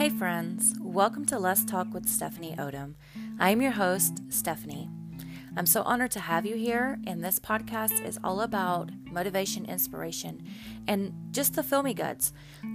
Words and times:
Hey, 0.00 0.08
friends, 0.08 0.72
welcome 0.80 1.26
to 1.26 1.38
Let's 1.38 1.62
Talk 1.62 1.92
with 1.92 2.08
Stephanie 2.08 2.54
Odom. 2.56 2.94
I 3.38 3.50
am 3.50 3.60
your 3.60 3.72
host, 3.72 4.22
Stephanie. 4.30 4.88
I'm 5.58 5.66
so 5.66 5.82
honored 5.82 6.10
to 6.12 6.20
have 6.20 6.46
you 6.46 6.56
here, 6.56 6.98
and 7.06 7.22
this 7.22 7.38
podcast 7.38 8.02
is 8.02 8.18
all 8.24 8.40
about 8.40 8.88
motivation, 9.12 9.66
inspiration, 9.66 10.42
and 10.88 11.12
just 11.32 11.52
the 11.52 11.62
filmy 11.62 11.92
goods, 11.92 12.32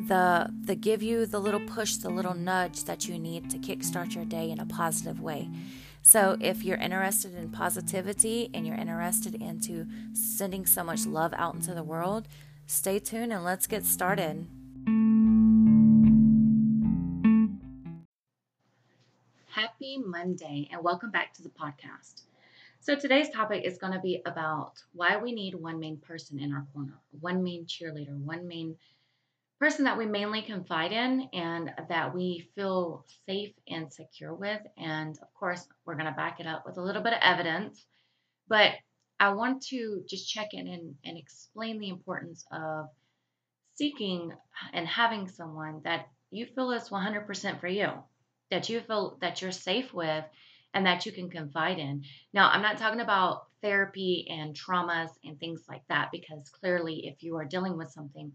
the 0.08 0.54
the 0.66 0.76
give 0.76 1.02
you 1.02 1.26
the 1.26 1.40
little 1.40 1.62
push, 1.62 1.96
the 1.96 2.12
little 2.12 2.36
nudge 2.36 2.84
that 2.84 3.08
you 3.08 3.18
need 3.18 3.50
to 3.50 3.58
kickstart 3.58 4.14
your 4.14 4.26
day 4.26 4.52
in 4.52 4.60
a 4.60 4.66
positive 4.68 5.20
way. 5.20 5.50
So, 6.04 6.38
if 6.40 6.64
you're 6.64 6.78
interested 6.78 7.34
in 7.34 7.50
positivity 7.50 8.52
and 8.54 8.68
you're 8.68 8.78
interested 8.78 9.34
into 9.34 9.88
sending 10.14 10.68
so 10.68 10.84
much 10.84 11.08
love 11.08 11.34
out 11.36 11.56
into 11.56 11.74
the 11.74 11.82
world, 11.82 12.28
stay 12.68 13.00
tuned 13.00 13.34
and 13.34 13.44
let's 13.44 13.66
get 13.66 13.84
started. 13.84 14.46
Happy 19.56 19.98
Monday, 20.06 20.68
and 20.70 20.84
welcome 20.84 21.12
back 21.12 21.34
to 21.34 21.42
the 21.42 21.48
podcast. 21.48 22.24
So, 22.82 22.94
today's 22.94 23.30
topic 23.30 23.64
is 23.64 23.78
going 23.78 23.94
to 23.94 24.02
be 24.02 24.22
about 24.26 24.74
why 24.92 25.16
we 25.16 25.32
need 25.32 25.56
one 25.56 25.80
main 25.80 25.96
person 25.96 26.40
in 26.40 26.52
our 26.52 26.66
corner, 26.74 27.00
one 27.22 27.42
main 27.42 27.66
cheerleader, 27.66 28.18
one 28.18 28.50
main 28.50 28.76
person 29.58 29.86
that 29.86 29.98
we 29.98 30.08
mainly 30.08 30.42
confide 30.42 30.92
in 30.92 31.30
and 31.32 31.72
that 31.88 32.14
we 32.14 32.50
feel 32.54 33.06
safe 33.26 33.54
and 33.70 33.94
secure 33.94 34.34
with. 34.34 34.60
And 34.78 35.18
of 35.22 35.34
course, 35.34 35.66
we're 35.86 35.96
going 35.96 36.12
to 36.12 36.12
back 36.12 36.42
it 36.42 36.48
up 36.48 36.66
with 36.66 36.78
a 36.78 36.84
little 36.84 37.02
bit 37.02 37.14
of 37.14 37.20
evidence. 37.22 37.86
But 38.50 38.74
I 39.22 39.30
want 39.30 39.62
to 39.68 40.04
just 40.06 40.30
check 40.30 40.54
in 40.54 40.68
and, 40.68 40.96
and 41.06 41.18
explain 41.18 41.80
the 41.80 41.88
importance 41.88 42.46
of 42.52 42.90
seeking 43.76 44.34
and 44.74 44.86
having 44.86 45.30
someone 45.30 45.80
that 45.86 46.10
you 46.30 46.46
feel 46.46 46.72
is 46.72 46.90
100% 46.90 47.62
for 47.62 47.68
you 47.70 47.94
that 48.52 48.70
you 48.70 48.82
feel 48.82 49.18
that 49.22 49.42
you're 49.42 49.52
safe 49.52 49.94
with 49.94 50.24
and 50.74 50.86
that 50.86 51.06
you 51.06 51.12
can 51.12 51.30
confide 51.30 51.80
in. 51.80 52.04
Now, 52.34 52.50
I'm 52.50 52.62
not 52.62 52.78
talking 52.78 53.00
about 53.00 53.48
therapy 53.62 54.28
and 54.30 54.56
traumas 54.56 55.10
and 55.24 55.40
things 55.40 55.64
like 55.70 55.84
that 55.90 56.10
because 56.12 56.50
clearly, 56.50 57.08
if 57.08 57.24
you 57.24 57.38
are 57.38 57.46
dealing 57.46 57.78
with 57.78 57.92
something, 57.92 58.32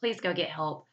please 0.00 0.20
go 0.20 0.34
get 0.34 0.50
help. 0.50 0.86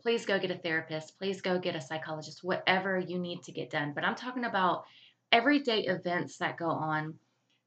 Please 0.00 0.26
go 0.26 0.38
get 0.38 0.50
a 0.50 0.58
therapist. 0.58 1.18
Please 1.18 1.40
go 1.40 1.58
get 1.58 1.76
a 1.76 1.80
psychologist, 1.80 2.44
whatever 2.44 2.98
you 2.98 3.18
need 3.18 3.42
to 3.42 3.52
get 3.52 3.70
done. 3.70 3.92
But 3.94 4.04
I'm 4.04 4.14
talking 4.14 4.44
about 4.44 4.84
everyday 5.32 5.80
events 5.80 6.38
that 6.38 6.56
go 6.56 6.68
on 6.68 7.14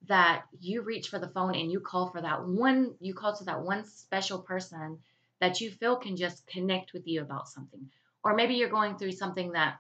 that 0.08 0.44
you 0.60 0.82
reach 0.82 1.10
for 1.10 1.20
the 1.20 1.30
phone 1.30 1.56
and 1.56 1.72
you 1.72 1.80
call 1.80 2.10
for 2.10 2.22
that 2.22 2.48
one, 2.48 2.96
you 3.00 3.14
call 3.14 3.36
to 3.36 3.44
that 3.46 3.62
one 3.62 3.86
special 3.86 4.40
person 4.40 5.00
that 5.42 5.60
you 5.60 5.72
feel 5.72 5.98
can 5.98 6.16
just 6.16 6.46
connect 6.48 6.94
with 6.94 7.06
you 7.08 7.22
about 7.22 7.50
something. 7.50 7.90
Or 8.24 8.36
maybe 8.36 8.56
you're 8.56 8.70
going 8.70 8.98
through 8.98 9.12
something 9.12 9.52
that 9.52 9.78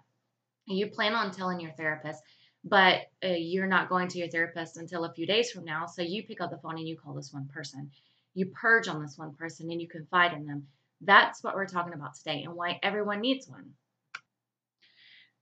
you 0.68 0.88
plan 0.88 1.14
on 1.14 1.32
telling 1.32 1.60
your 1.60 1.72
therapist, 1.72 2.22
but 2.64 3.02
uh, 3.24 3.30
you're 3.30 3.68
not 3.68 3.90
going 3.90 4.08
to 4.10 4.18
your 4.18 4.28
therapist 4.28 4.78
until 4.78 5.06
a 5.06 5.14
few 5.14 5.26
days 5.26 5.52
from 5.52 5.64
now. 5.64 5.86
So 5.86 6.02
you 6.02 6.24
pick 6.24 6.42
up 6.42 6.52
the 6.52 6.58
phone 6.58 6.78
and 6.78 6.88
you 6.88 6.98
call 6.98 7.14
this 7.14 7.32
one 7.32 7.48
person. 7.48 7.92
You 8.34 8.48
purge 8.48 8.88
on 8.88 9.02
this 9.02 9.18
one 9.18 9.34
person 9.34 9.72
and 9.72 9.82
you 9.82 9.88
confide 9.88 10.34
in 10.34 10.46
them. 10.46 10.68
That's 11.02 11.44
what 11.44 11.56
we're 11.56 11.68
talking 11.68 11.94
about 11.94 12.16
today 12.16 12.44
and 12.44 12.54
why 12.54 12.80
everyone 12.84 13.22
needs 13.22 13.48
one. 13.48 13.74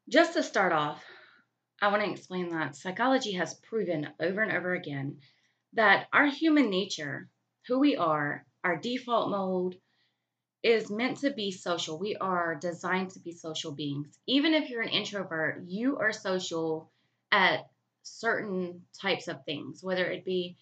Just 0.08 0.34
to 0.34 0.44
start 0.44 0.72
off, 0.72 1.04
I 1.82 1.88
want 1.88 2.04
to 2.04 2.12
explain 2.12 2.52
that 2.52 2.76
psychology 2.76 3.34
has 3.34 3.56
proven 3.56 4.10
over 4.20 4.42
and 4.42 4.52
over 4.52 4.74
again 4.74 5.18
that 5.74 6.08
our 6.14 6.28
human 6.28 6.70
nature, 6.70 7.28
who 7.68 7.80
we 7.80 7.98
are, 7.98 8.46
our 8.64 8.78
default 8.78 9.30
mode, 9.30 9.78
is 10.66 10.90
meant 10.90 11.18
to 11.18 11.30
be 11.30 11.52
social. 11.52 12.00
We 12.00 12.16
are 12.16 12.56
designed 12.56 13.12
to 13.12 13.20
be 13.20 13.32
social 13.34 13.72
beings. 13.72 14.18
Even 14.26 14.56
if 14.56 14.68
you're 14.68 14.82
an 14.82 14.90
introvert, 14.90 15.64
you 15.68 16.00
are 16.00 16.12
social 16.12 16.90
at 17.32 17.68
certain 18.02 18.82
types 19.00 19.28
of 19.28 19.46
things, 19.46 19.84
whether 19.84 20.06
it 20.06 20.26
be 20.26 20.58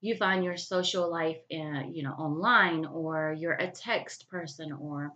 you 0.00 0.16
find 0.16 0.44
your 0.44 0.56
social 0.56 1.08
life 1.08 1.38
in, 1.48 1.92
you 1.94 2.02
know, 2.02 2.14
online 2.14 2.84
or 2.84 3.32
you're 3.38 3.52
a 3.52 3.70
text 3.70 4.28
person 4.28 4.72
or 4.72 5.12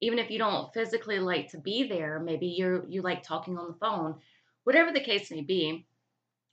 even 0.00 0.18
if 0.18 0.30
you 0.30 0.38
don't 0.38 0.72
physically 0.72 1.18
like 1.18 1.50
to 1.50 1.58
be 1.58 1.86
there, 1.86 2.18
maybe 2.18 2.46
you 2.46 2.86
you 2.88 3.02
like 3.02 3.22
talking 3.22 3.58
on 3.58 3.68
the 3.68 3.78
phone. 3.78 4.14
Whatever 4.64 4.90
the 4.92 5.04
case 5.04 5.30
may 5.30 5.42
be, 5.42 5.86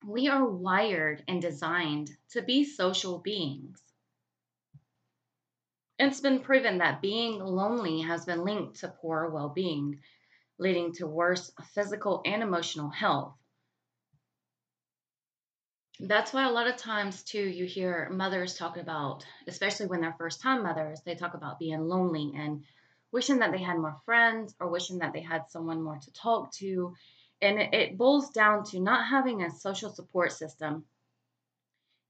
we 0.06 0.28
are 0.28 0.46
wired 0.46 1.24
and 1.30 1.42
designed 1.42 2.12
to 2.32 2.42
be 2.42 2.66
social 2.66 3.18
beings. 3.20 3.82
It's 6.00 6.22
been 6.22 6.40
proven 6.40 6.78
that 6.78 7.02
being 7.02 7.40
lonely 7.40 8.00
has 8.02 8.24
been 8.24 8.46
linked 8.46 8.80
to 8.80 8.88
poor 8.88 9.30
well 9.30 9.50
being, 9.50 10.00
leading 10.58 10.94
to 10.94 11.06
worse 11.06 11.52
physical 11.74 12.22
and 12.26 12.42
emotional 12.42 12.90
health. 12.90 13.36
That's 16.00 16.32
why 16.32 16.48
a 16.48 16.52
lot 16.52 16.68
of 16.68 16.78
times, 16.78 17.24
too, 17.24 17.44
you 17.44 17.66
hear 17.66 18.10
mothers 18.10 18.56
talk 18.56 18.78
about, 18.78 19.26
especially 19.48 19.88
when 19.88 20.00
they're 20.00 20.16
first 20.18 20.40
time 20.40 20.64
mothers, 20.64 21.02
they 21.02 21.16
talk 21.16 21.34
about 21.34 21.60
being 21.60 21.82
lonely 21.82 22.32
and 22.34 22.64
wishing 23.12 23.40
that 23.40 23.52
they 23.52 23.62
had 23.62 23.78
more 23.78 23.98
friends 24.06 24.56
or 24.62 24.70
wishing 24.70 25.00
that 25.00 25.12
they 25.12 25.22
had 25.22 25.50
someone 25.50 25.84
more 25.84 25.98
to 25.98 26.14
talk 26.14 26.54
to. 26.54 26.96
And 27.42 27.60
it, 27.60 27.74
it 27.74 27.98
boils 27.98 28.30
down 28.30 28.64
to 28.66 28.80
not 28.80 29.08
having 29.08 29.42
a 29.42 29.52
social 29.52 29.90
support 29.90 30.32
system 30.32 30.86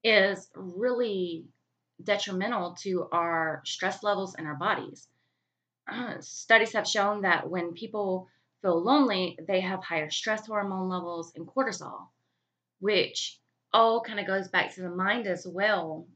is 0.04 0.52
really 0.54 1.46
detrimental 2.04 2.76
to 2.82 3.08
our 3.12 3.62
stress 3.66 4.04
levels 4.04 4.36
in 4.38 4.46
our 4.46 4.56
bodies. 4.56 5.08
Uh, 5.88 6.16
studies 6.22 6.74
have 6.74 6.88
shown 6.88 7.22
that 7.22 7.50
when 7.50 7.74
people 7.74 8.28
feel 8.62 8.82
lonely, 8.82 9.38
they 9.48 9.62
have 9.62 9.84
higher 9.84 10.10
stress 10.10 10.46
hormone 10.48 10.90
levels 10.90 11.34
and 11.36 11.48
cortisol, 11.48 12.08
which 12.80 13.40
all 13.74 14.02
kind 14.02 14.20
of 14.20 14.28
goes 14.28 14.48
back 14.50 14.74
to 14.74 14.82
the 14.82 14.90
mind 14.90 15.28
as 15.28 15.46
well 15.48 16.08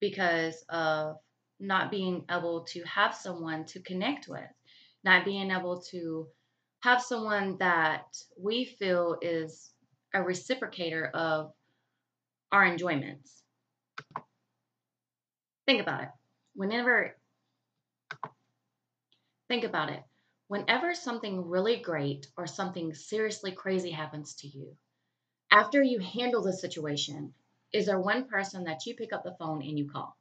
because 0.00 0.64
of 0.68 1.16
not 1.58 1.90
being 1.90 2.24
able 2.30 2.64
to 2.64 2.82
have 2.84 3.14
someone 3.14 3.64
to 3.64 3.80
connect 3.80 4.28
with, 4.28 4.50
not 5.04 5.24
being 5.24 5.50
able 5.50 5.80
to 5.80 6.28
have 6.80 7.02
someone 7.02 7.56
that 7.58 8.04
we 8.38 8.64
feel 8.64 9.16
is 9.22 9.72
a 10.14 10.18
reciprocator 10.18 11.10
of 11.12 11.52
our 12.52 12.66
enjoyments. 12.66 13.42
Think 15.66 15.82
about 15.82 16.04
it. 16.04 16.08
Whenever, 16.54 17.16
think 19.48 19.64
about 19.64 19.90
it. 19.90 20.02
Whenever 20.48 20.94
something 20.94 21.48
really 21.48 21.76
great 21.78 22.28
or 22.36 22.46
something 22.46 22.94
seriously 22.94 23.52
crazy 23.52 23.90
happens 23.90 24.34
to 24.36 24.48
you, 24.48 24.76
after 25.50 25.82
you 25.82 25.98
handle 25.98 26.42
the 26.42 26.52
situation, 26.52 27.34
is 27.72 27.86
there 27.86 28.00
one 28.00 28.28
person 28.28 28.64
that 28.64 28.86
you 28.86 28.94
pick 28.94 29.12
up 29.12 29.24
the 29.24 29.36
phone 29.38 29.62
and 29.62 29.78
you 29.78 29.88
call? 29.90 30.16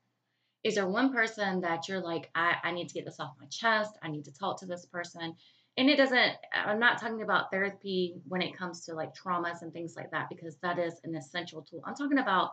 Is 0.64 0.76
there 0.76 0.88
one 0.88 1.14
person 1.14 1.62
that 1.62 1.88
you're 1.88 2.02
like, 2.02 2.30
I, 2.34 2.56
I 2.64 2.72
need 2.72 2.88
to 2.88 2.94
get 2.96 3.06
this 3.06 3.20
off 3.20 3.36
my 3.40 3.46
chest? 3.48 3.98
I 4.02 4.10
need 4.10 4.26
to 4.26 4.34
talk 4.34 4.60
to 4.60 4.66
this 4.66 4.86
person. 4.88 5.36
And 5.78 5.90
it 5.90 5.98
doesn't, 5.98 6.34
I'm 6.54 6.80
not 6.80 7.00
talking 7.00 7.22
about 7.22 7.52
therapy 7.52 8.16
when 8.28 8.42
it 8.42 8.58
comes 8.58 8.86
to 8.86 8.96
like 8.96 9.14
traumas 9.14 9.62
and 9.62 9.72
things 9.74 9.96
like 9.96 10.12
that, 10.12 10.30
because 10.30 10.58
that 10.64 10.80
is 10.80 10.96
an 11.04 11.16
essential 11.16 11.62
tool. 11.62 11.84
I'm 11.86 11.96
talking 11.96 12.18
about 12.18 12.52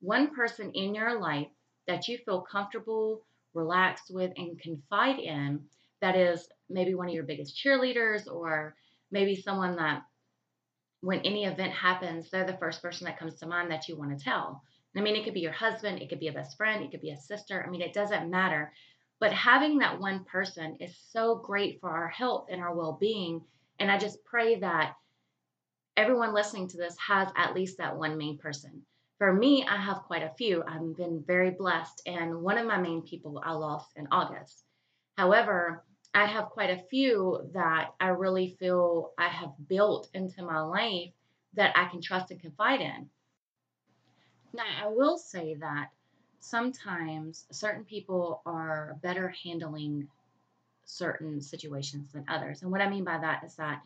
one 0.00 0.34
person 0.34 0.72
in 0.72 0.94
your 0.94 1.18
life 1.18 1.48
that 1.86 2.08
you 2.08 2.18
feel 2.18 2.40
comfortable, 2.40 3.24
relaxed 3.54 4.10
with, 4.10 4.32
and 4.36 4.60
confide 4.60 5.18
in 5.18 5.60
that 6.00 6.16
is 6.16 6.48
maybe 6.68 6.94
one 6.94 7.08
of 7.08 7.14
your 7.14 7.24
biggest 7.24 7.56
cheerleaders 7.56 8.30
or 8.30 8.74
maybe 9.10 9.34
someone 9.34 9.76
that 9.76 10.02
when 11.00 11.20
any 11.20 11.44
event 11.44 11.72
happens, 11.72 12.30
they're 12.30 12.46
the 12.46 12.56
first 12.56 12.82
person 12.82 13.04
that 13.04 13.18
comes 13.18 13.34
to 13.34 13.46
mind 13.46 13.70
that 13.70 13.88
you 13.88 13.96
want 13.96 14.16
to 14.16 14.24
tell. 14.24 14.62
I 14.96 15.00
mean, 15.00 15.16
it 15.16 15.24
could 15.24 15.34
be 15.34 15.40
your 15.40 15.52
husband, 15.52 16.00
it 16.00 16.08
could 16.08 16.20
be 16.20 16.28
a 16.28 16.32
best 16.32 16.56
friend, 16.56 16.82
it 16.82 16.90
could 16.90 17.00
be 17.00 17.10
a 17.10 17.16
sister. 17.16 17.64
I 17.66 17.70
mean, 17.70 17.82
it 17.82 17.92
doesn't 17.92 18.30
matter. 18.30 18.72
But 19.20 19.32
having 19.32 19.78
that 19.78 20.00
one 20.00 20.24
person 20.24 20.76
is 20.80 20.96
so 21.10 21.36
great 21.36 21.80
for 21.80 21.90
our 21.90 22.08
health 22.08 22.46
and 22.50 22.60
our 22.60 22.74
well 22.74 22.96
being. 23.00 23.42
And 23.78 23.90
I 23.90 23.98
just 23.98 24.24
pray 24.24 24.60
that 24.60 24.94
everyone 25.96 26.34
listening 26.34 26.68
to 26.68 26.76
this 26.76 26.96
has 26.98 27.28
at 27.36 27.54
least 27.54 27.78
that 27.78 27.96
one 27.96 28.16
main 28.16 28.38
person. 28.38 28.84
For 29.24 29.32
me, 29.32 29.64
I 29.66 29.78
have 29.78 30.02
quite 30.02 30.22
a 30.22 30.34
few. 30.36 30.62
I've 30.68 30.98
been 30.98 31.24
very 31.26 31.50
blessed, 31.50 32.02
and 32.04 32.42
one 32.42 32.58
of 32.58 32.66
my 32.66 32.76
main 32.76 33.00
people 33.00 33.40
I 33.42 33.52
lost 33.52 33.96
in 33.96 34.06
August. 34.10 34.66
However, 35.16 35.82
I 36.12 36.26
have 36.26 36.50
quite 36.50 36.68
a 36.68 36.82
few 36.90 37.48
that 37.54 37.94
I 37.98 38.08
really 38.08 38.54
feel 38.60 39.12
I 39.16 39.28
have 39.28 39.54
built 39.66 40.10
into 40.12 40.42
my 40.42 40.60
life 40.60 41.14
that 41.54 41.72
I 41.74 41.86
can 41.86 42.02
trust 42.02 42.32
and 42.32 42.38
confide 42.38 42.82
in. 42.82 43.08
Now, 44.52 44.66
I 44.82 44.88
will 44.88 45.16
say 45.16 45.54
that 45.54 45.88
sometimes 46.40 47.46
certain 47.50 47.86
people 47.86 48.42
are 48.44 48.98
better 49.02 49.34
handling 49.42 50.06
certain 50.84 51.40
situations 51.40 52.12
than 52.12 52.26
others. 52.28 52.60
And 52.60 52.70
what 52.70 52.82
I 52.82 52.90
mean 52.90 53.04
by 53.04 53.16
that 53.16 53.42
is 53.42 53.54
that 53.54 53.80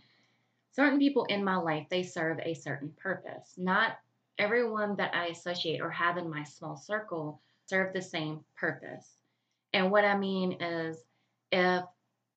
certain 0.73 0.99
people 0.99 1.27
in 1.27 1.45
my 1.45 1.55
life, 1.55 1.87
they 1.91 2.03
serve 2.03 2.41
a 2.41 2.55
certain 2.55 2.93
purpose. 3.01 3.55
Not 3.57 3.99
everyone 4.39 4.97
that 4.97 5.15
I 5.15 5.27
associate 5.27 5.81
or 5.81 5.91
have 5.91 6.17
in 6.17 6.31
my 6.31 6.45
small 6.45 6.77
circle 6.77 7.41
serve 7.67 7.93
the 7.93 8.03
same 8.03 8.41
purpose. 8.57 9.17
And 9.73 9.91
what 9.91 10.05
I 10.05 10.17
mean 10.17 10.61
is, 10.61 10.99
if 11.53 11.85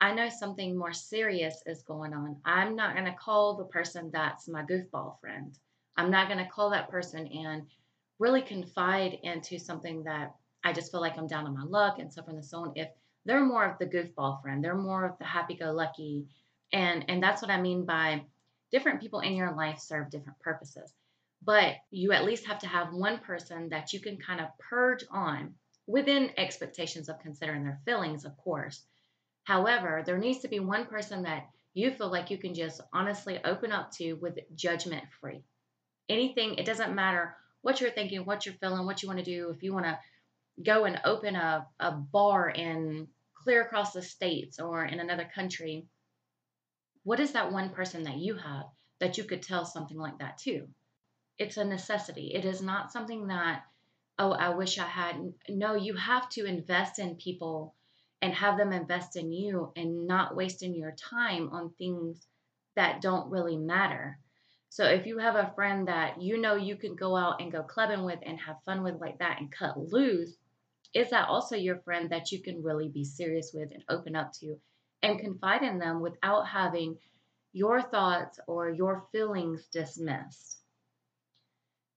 I 0.02 0.12
know 0.12 0.30
something 0.30 0.76
more 0.76 0.94
serious 0.94 1.62
is 1.68 1.84
going 1.84 2.12
on. 2.12 2.36
I'm 2.44 2.76
not 2.76 2.96
going 2.96 3.06
to 3.06 3.14
call 3.14 3.56
the 3.56 3.66
person 3.66 4.10
that's 4.12 4.48
my 4.48 4.64
goofball 4.64 5.20
friend. 5.22 5.56
I'm 5.96 6.10
not 6.10 6.28
going 6.28 6.44
to 6.44 6.50
call 6.50 6.72
that 6.72 6.90
person 6.90 7.28
and 7.28 7.68
really 8.18 8.42
confide 8.42 9.20
into 9.22 9.60
something 9.60 10.04
that 10.06 10.34
I 10.64 10.74
just 10.74 10.92
feel 10.92 11.02
like 11.02 11.20
I'm 11.20 11.28
down 11.28 11.46
on 11.46 11.54
my 11.54 11.64
luck 11.64 12.00
and 12.00 12.12
suffering 12.12 12.38
and 12.38 12.46
so. 12.46 12.74
If 12.76 12.90
they're 13.26 13.46
more 13.46 13.64
of 13.64 13.78
the 13.78 13.86
goofball 13.86 14.42
friend, 14.42 14.64
they're 14.64 14.74
more 14.74 15.06
of 15.06 15.18
the 15.20 15.26
happy-go-lucky, 15.26 16.26
and 16.74 17.06
and 17.08 17.22
that's 17.22 17.42
what 17.42 17.52
I 17.52 17.62
mean 17.62 17.86
by 17.86 18.24
different 18.72 19.02
people 19.02 19.20
in 19.20 19.36
your 19.36 19.54
life 19.54 19.80
serve 19.80 20.10
different 20.10 20.40
purposes. 20.40 20.94
But 21.44 21.76
you 21.90 22.12
at 22.12 22.26
least 22.26 22.46
have 22.46 22.60
to 22.60 22.68
have 22.68 22.94
one 22.94 23.20
person 23.20 23.70
that 23.70 23.94
you 23.94 24.00
can 24.00 24.18
kind 24.18 24.40
of 24.40 24.58
purge 24.60 25.04
on 25.10 25.56
within 25.88 26.32
expectations 26.38 27.10
of 27.10 27.20
considering 27.20 27.64
their 27.64 27.82
feelings, 27.84 28.26
of 28.26 28.38
course. 28.38 28.84
However, 29.44 30.04
there 30.06 30.20
needs 30.20 30.40
to 30.40 30.48
be 30.48 30.60
one 30.60 30.86
person 30.86 31.24
that 31.24 31.50
you 31.74 31.92
feel 31.92 32.12
like 32.12 32.30
you 32.30 32.38
can 32.38 32.54
just 32.54 32.82
honestly 32.94 33.40
open 33.44 33.72
up 33.72 33.92
to 33.94 34.14
with 34.14 34.38
judgment 34.56 35.06
free. 35.20 35.44
Anything, 36.10 36.56
it 36.56 36.66
doesn't 36.66 36.96
matter 36.96 37.36
what 37.62 37.82
you're 37.82 37.92
thinking, 37.92 38.26
what 38.26 38.46
you're 38.46 38.56
feeling, 38.56 38.86
what 38.86 39.02
you 39.02 39.08
want 39.08 39.20
to 39.20 39.26
do. 39.26 39.50
If 39.50 39.64
you 39.64 39.74
want 39.74 39.86
to 39.86 40.00
go 40.62 40.86
and 40.86 41.00
open 41.06 41.36
a, 41.36 41.66
a 41.80 41.92
bar 41.92 42.50
in 42.50 43.08
clear 43.34 43.62
across 43.64 43.94
the 43.94 44.02
states 44.02 44.60
or 44.60 44.86
in 44.86 45.00
another 45.00 45.28
country, 45.34 45.88
what 47.04 47.20
is 47.20 47.32
that 47.32 47.52
one 47.52 47.70
person 47.70 48.04
that 48.04 48.18
you 48.18 48.36
have 48.36 48.66
that 49.00 49.18
you 49.18 49.24
could 49.24 49.42
tell 49.42 49.66
something 49.66 49.98
like 49.98 50.20
that 50.20 50.38
to? 50.40 50.68
It's 51.42 51.58
a 51.58 51.66
necessity. 51.66 52.36
It 52.36 52.46
is 52.46 52.62
not 52.62 52.92
something 52.92 53.26
that, 53.30 53.64
oh, 54.20 54.32
I 54.32 54.50
wish 54.50 54.78
I 54.78 54.86
had. 54.86 55.34
No, 55.50 55.74
you 55.74 55.96
have 55.96 56.30
to 56.30 56.46
invest 56.46 57.00
in 57.00 57.16
people 57.16 57.74
and 58.22 58.32
have 58.36 58.60
them 58.60 58.72
invest 58.72 59.16
in 59.16 59.32
you 59.34 59.72
and 59.76 60.06
not 60.06 60.36
wasting 60.36 60.76
your 60.76 60.92
time 60.92 61.50
on 61.50 61.72
things 61.72 62.28
that 62.76 63.02
don't 63.02 63.32
really 63.32 63.58
matter. 63.58 64.20
So 64.70 64.84
if 64.86 65.08
you 65.08 65.18
have 65.18 65.36
a 65.36 65.52
friend 65.56 65.88
that 65.88 66.22
you 66.22 66.38
know 66.38 66.54
you 66.54 66.76
can 66.76 66.96
go 66.96 67.18
out 67.18 67.42
and 67.42 67.52
go 67.52 67.64
clubbing 67.64 68.04
with 68.04 68.20
and 68.22 68.40
have 68.40 68.62
fun 68.64 68.84
with 68.84 69.02
like 69.02 69.18
that 69.18 69.40
and 69.40 69.52
cut 69.52 69.80
loose, 69.80 70.38
is 70.94 71.10
that 71.10 71.28
also 71.28 71.56
your 71.56 71.80
friend 71.80 72.12
that 72.12 72.32
you 72.32 72.44
can 72.44 72.62
really 72.62 72.90
be 72.90 73.04
serious 73.04 73.52
with 73.52 73.72
and 73.72 73.84
open 73.90 74.16
up 74.16 74.32
to 74.34 74.60
and 75.02 75.20
confide 75.20 75.64
in 75.64 75.80
them 75.80 76.02
without 76.02 76.48
having 76.48 77.00
your 77.52 77.82
thoughts 77.82 78.40
or 78.46 78.70
your 78.70 79.08
feelings 79.12 79.66
dismissed? 79.74 80.61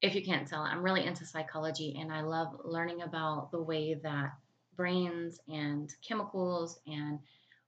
If 0.04 0.14
you 0.14 0.22
can't 0.22 0.46
tell, 0.46 0.60
I'm 0.60 0.82
really 0.82 1.06
into 1.06 1.24
psychology 1.24 1.96
and 1.98 2.12
I 2.12 2.20
love 2.20 2.60
learning 2.62 3.00
about 3.00 3.50
the 3.50 3.62
way 3.62 3.94
that 4.02 4.34
brains 4.76 5.40
and 5.48 5.90
chemicals 6.06 6.78
and 6.86 7.18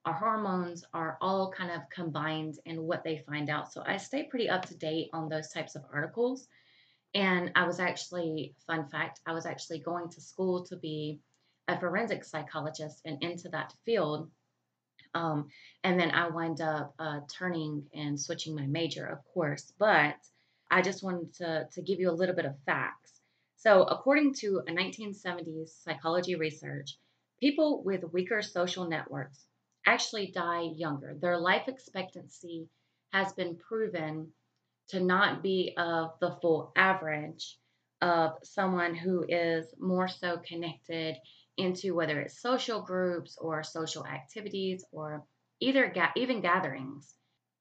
our 0.05 0.13
hormones 0.13 0.85
are 0.93 1.17
all 1.23 1.51
kind 1.51 1.71
of 1.71 1.89
combined 1.89 2.59
in 2.67 2.83
what 2.83 3.03
they 3.05 3.25
find 3.27 3.49
out. 3.49 3.73
So 3.73 3.83
I 3.87 3.97
stay 3.97 4.25
pretty 4.25 4.51
up 4.51 4.67
to 4.67 4.75
date 4.75 5.09
on 5.15 5.31
those 5.31 5.49
types 5.49 5.77
of 5.77 5.85
articles. 5.91 6.47
And 7.15 7.53
I 7.55 7.67
was 7.67 7.81
actually, 7.81 8.55
fun 8.67 8.87
fact, 8.87 9.21
I 9.25 9.33
was 9.33 9.47
actually 9.47 9.79
going 9.79 10.11
to 10.11 10.21
school 10.21 10.63
to 10.67 10.77
be 10.77 11.21
a 11.69 11.81
forensic 11.81 12.23
psychologist 12.23 13.01
and 13.07 13.17
into 13.23 13.49
that 13.49 13.73
field. 13.87 14.31
Um, 15.15 15.49
and 15.85 15.99
then 15.99 16.11
I 16.11 16.29
wind 16.29 16.61
up 16.61 16.93
uh, 16.99 17.21
turning 17.35 17.87
and 17.95 18.21
switching 18.21 18.55
my 18.55 18.67
major, 18.67 19.07
of 19.07 19.25
course. 19.33 19.73
But 19.79 20.17
I 20.71 20.83
just 20.83 21.03
wanted 21.03 21.35
to, 21.35 21.69
to 21.73 21.83
give 21.83 22.01
you 22.01 22.11
a 22.11 22.19
little 22.21 22.35
bit 22.35 22.45
of 22.45 22.59
facts. 22.65 23.21
So, 23.57 23.83
according 23.85 24.35
to 24.35 24.63
a 24.67 24.73
1970s 24.73 25.83
psychology 25.83 26.35
research, 26.35 26.99
people 27.41 27.83
with 27.83 28.13
weaker 28.13 28.43
social 28.43 28.89
networks 28.89 29.47
actually 29.87 30.33
die 30.33 30.63
younger. 30.75 31.17
Their 31.21 31.39
life 31.39 31.69
expectancy 31.69 32.69
has 33.13 33.33
been 33.33 33.57
proven 33.57 34.33
to 34.89 35.01
not 35.01 35.43
be 35.43 35.75
of 35.77 36.13
the 36.21 36.37
full 36.43 36.73
average 36.77 37.59
of 38.03 38.33
someone 38.43 38.95
who 38.95 39.25
is 39.29 39.73
more 39.79 40.09
so 40.09 40.39
connected 40.47 41.17
into 41.57 41.95
whether 41.95 42.21
it's 42.21 42.41
social 42.41 42.83
groups 42.83 43.39
or 43.39 43.63
social 43.63 44.07
activities 44.07 44.85
or 44.93 45.25
either 45.61 45.89
ga- 45.89 46.13
even 46.17 46.41
gatherings. 46.41 47.15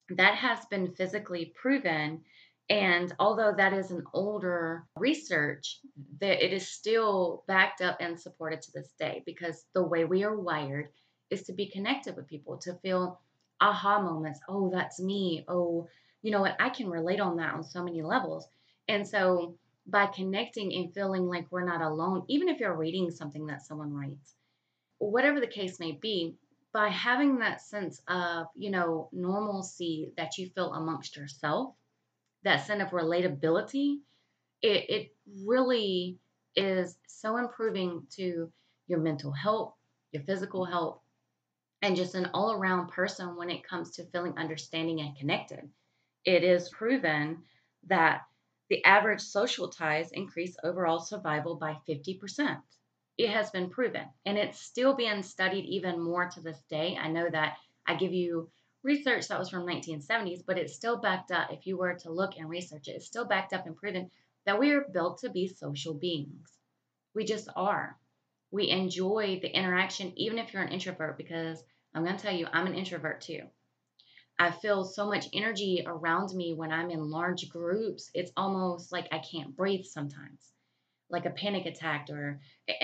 That 0.09 0.35
has 0.35 0.65
been 0.65 0.93
physically 0.93 1.53
proven 1.55 2.23
and 2.69 3.13
although 3.19 3.53
that 3.55 3.73
is 3.73 3.91
an 3.91 4.03
older 4.13 4.85
research, 4.97 5.79
that 6.19 6.43
it 6.43 6.51
is 6.51 6.67
still 6.67 7.43
backed 7.47 7.81
up 7.81 7.97
and 7.99 8.19
supported 8.19 8.61
to 8.63 8.71
this 8.71 8.91
day 8.99 9.21
because 9.25 9.65
the 9.73 9.83
way 9.83 10.05
we 10.05 10.23
are 10.23 10.35
wired 10.35 10.89
is 11.29 11.43
to 11.43 11.53
be 11.53 11.67
connected 11.67 12.15
with 12.15 12.27
people, 12.27 12.57
to 12.57 12.73
feel 12.75 13.19
aha 13.61 14.01
moments. 14.01 14.39
Oh, 14.49 14.71
that's 14.73 14.99
me. 14.99 15.45
Oh, 15.47 15.87
you 16.23 16.31
know 16.31 16.41
what? 16.41 16.55
I 16.59 16.69
can 16.69 16.89
relate 16.89 17.19
on 17.19 17.37
that 17.37 17.53
on 17.53 17.63
so 17.63 17.83
many 17.83 18.01
levels. 18.01 18.47
And 18.87 19.07
so 19.07 19.55
by 19.85 20.07
connecting 20.07 20.73
and 20.73 20.91
feeling 20.91 21.27
like 21.27 21.45
we're 21.51 21.65
not 21.65 21.81
alone, 21.81 22.23
even 22.27 22.49
if 22.49 22.59
you're 22.59 22.75
reading 22.75 23.11
something 23.11 23.45
that 23.45 23.65
someone 23.65 23.93
writes, 23.93 24.33
whatever 24.97 25.39
the 25.39 25.45
case 25.45 25.79
may 25.79 25.91
be, 25.91 26.35
by 26.73 26.89
having 26.89 27.37
that 27.37 27.61
sense 27.61 28.01
of, 28.07 28.47
you 28.55 28.71
know, 28.71 29.07
normalcy 29.11 30.11
that 30.17 30.37
you 30.39 30.49
feel 30.49 30.73
amongst 30.73 31.15
yourself 31.15 31.75
that 32.45 32.65
sense 32.65 32.81
of 32.81 32.89
relatability, 32.91 33.97
it, 34.61 34.89
it 34.89 35.15
really 35.43 36.17
is 36.55 36.97
so 37.07 37.37
improving 37.37 38.03
to 38.11 38.51
your 38.87 38.99
mental 38.99 39.31
health, 39.31 39.73
your 40.11 40.23
physical 40.23 40.63
health, 40.63 41.01
and 41.81 41.95
just 41.95 42.15
an 42.15 42.29
all 42.33 42.53
around 42.53 42.87
person 42.87 43.35
when 43.35 43.49
it 43.49 43.67
comes 43.67 43.91
to 43.91 44.05
feeling 44.05 44.37
understanding 44.37 45.01
and 45.01 45.17
connected. 45.17 45.69
It 46.23 46.43
is 46.43 46.69
proven 46.69 47.39
that 47.87 48.21
the 48.69 48.83
average 48.85 49.21
social 49.21 49.67
ties 49.67 50.11
increase 50.11 50.55
overall 50.63 50.99
survival 50.99 51.55
by 51.55 51.77
50%. 51.87 52.57
It 53.17 53.29
has 53.29 53.49
been 53.51 53.69
proven, 53.69 54.05
and 54.25 54.37
it's 54.37 54.59
still 54.59 54.95
being 54.95 55.23
studied 55.23 55.65
even 55.65 56.01
more 56.01 56.29
to 56.29 56.41
this 56.41 56.61
day. 56.69 56.97
I 56.99 57.07
know 57.07 57.27
that 57.29 57.57
I 57.87 57.95
give 57.95 58.13
you 58.13 58.49
research 58.85 59.27
that 59.27 59.39
was 59.39 59.49
from 59.49 59.65
1970s, 59.65 60.43
but 60.45 60.59
it's 60.59 60.75
still 60.75 60.97
backed 60.97 61.31
up. 61.31 61.51
If 61.51 61.65
you 61.65 61.75
were 61.75 61.95
to 61.95 62.11
look 62.11 62.37
and 62.37 62.47
research 62.47 62.87
it, 62.87 62.91
it's 62.91 63.07
still 63.07 63.25
backed 63.25 63.51
up 63.51 63.65
and 63.65 63.75
proven 63.75 64.11
that 64.45 64.59
we 64.59 64.71
are 64.71 64.85
built 64.93 65.17
to 65.21 65.29
be 65.31 65.47
social 65.47 65.95
beings. 65.95 66.51
We 67.15 67.25
just 67.25 67.49
are. 67.55 67.97
We 68.51 68.69
enjoy 68.69 69.39
the 69.41 69.49
interaction, 69.49 70.13
even 70.17 70.37
if 70.37 70.53
you're 70.53 70.61
an 70.61 70.71
introvert, 70.71 71.17
because 71.17 71.63
I'm 71.95 72.03
going 72.03 72.15
to 72.15 72.21
tell 72.21 72.35
you, 72.35 72.47
I'm 72.53 72.67
an 72.67 72.75
introvert 72.75 73.21
too. 73.21 73.41
I 74.37 74.51
feel 74.51 74.83
so 74.83 75.07
much 75.07 75.29
energy 75.33 75.83
around 75.85 76.35
me 76.35 76.53
when 76.53 76.71
I'm 76.71 76.91
in 76.91 77.09
large 77.09 77.49
groups. 77.49 78.11
It's 78.13 78.31
almost 78.37 78.91
like 78.91 79.07
I 79.11 79.17
can't 79.19 79.55
breathe 79.55 79.85
sometimes, 79.85 80.51
like 81.09 81.25
a 81.25 81.31
panic 81.31 81.65
attack, 81.65 82.09
or 82.11 82.39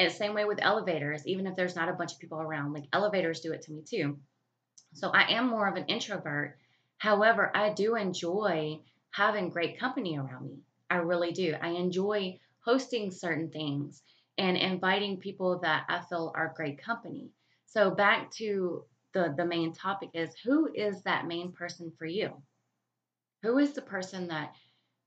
same 0.09 0.33
way 0.33 0.45
with 0.45 0.63
elevators, 0.63 1.27
even 1.27 1.45
if 1.45 1.55
there's 1.55 1.75
not 1.75 1.89
a 1.89 1.93
bunch 1.93 2.13
of 2.13 2.19
people 2.19 2.41
around. 2.41 2.73
Like 2.73 2.85
elevators 2.91 3.41
do 3.41 3.51
it 3.51 3.61
to 3.63 3.71
me 3.71 3.83
too 3.87 4.17
so 4.93 5.09
I 5.09 5.31
am 5.31 5.47
more 5.47 5.67
of 5.67 5.75
an 5.75 5.85
introvert. 5.85 6.57
However, 6.97 7.51
I 7.55 7.73
do 7.73 7.95
enjoy 7.95 8.79
having 9.11 9.49
great 9.49 9.79
company 9.79 10.17
around 10.17 10.47
me. 10.47 10.59
I 10.89 10.97
really 10.97 11.31
do. 11.31 11.55
I 11.61 11.69
enjoy 11.69 12.39
hosting 12.59 13.11
certain 13.11 13.49
things 13.49 14.03
and 14.37 14.57
inviting 14.57 15.17
people 15.17 15.59
that 15.59 15.85
I 15.89 16.01
feel 16.01 16.31
are 16.35 16.53
great 16.55 16.81
company. 16.81 17.31
So 17.65 17.91
back 17.91 18.31
to 18.31 18.85
the 19.13 19.33
the 19.35 19.45
main 19.45 19.73
topic 19.73 20.11
is 20.13 20.35
who 20.43 20.71
is 20.73 21.01
that 21.03 21.27
main 21.27 21.51
person 21.51 21.91
for 21.97 22.05
you? 22.05 22.41
Who 23.43 23.57
is 23.57 23.73
the 23.73 23.81
person 23.81 24.27
that 24.27 24.53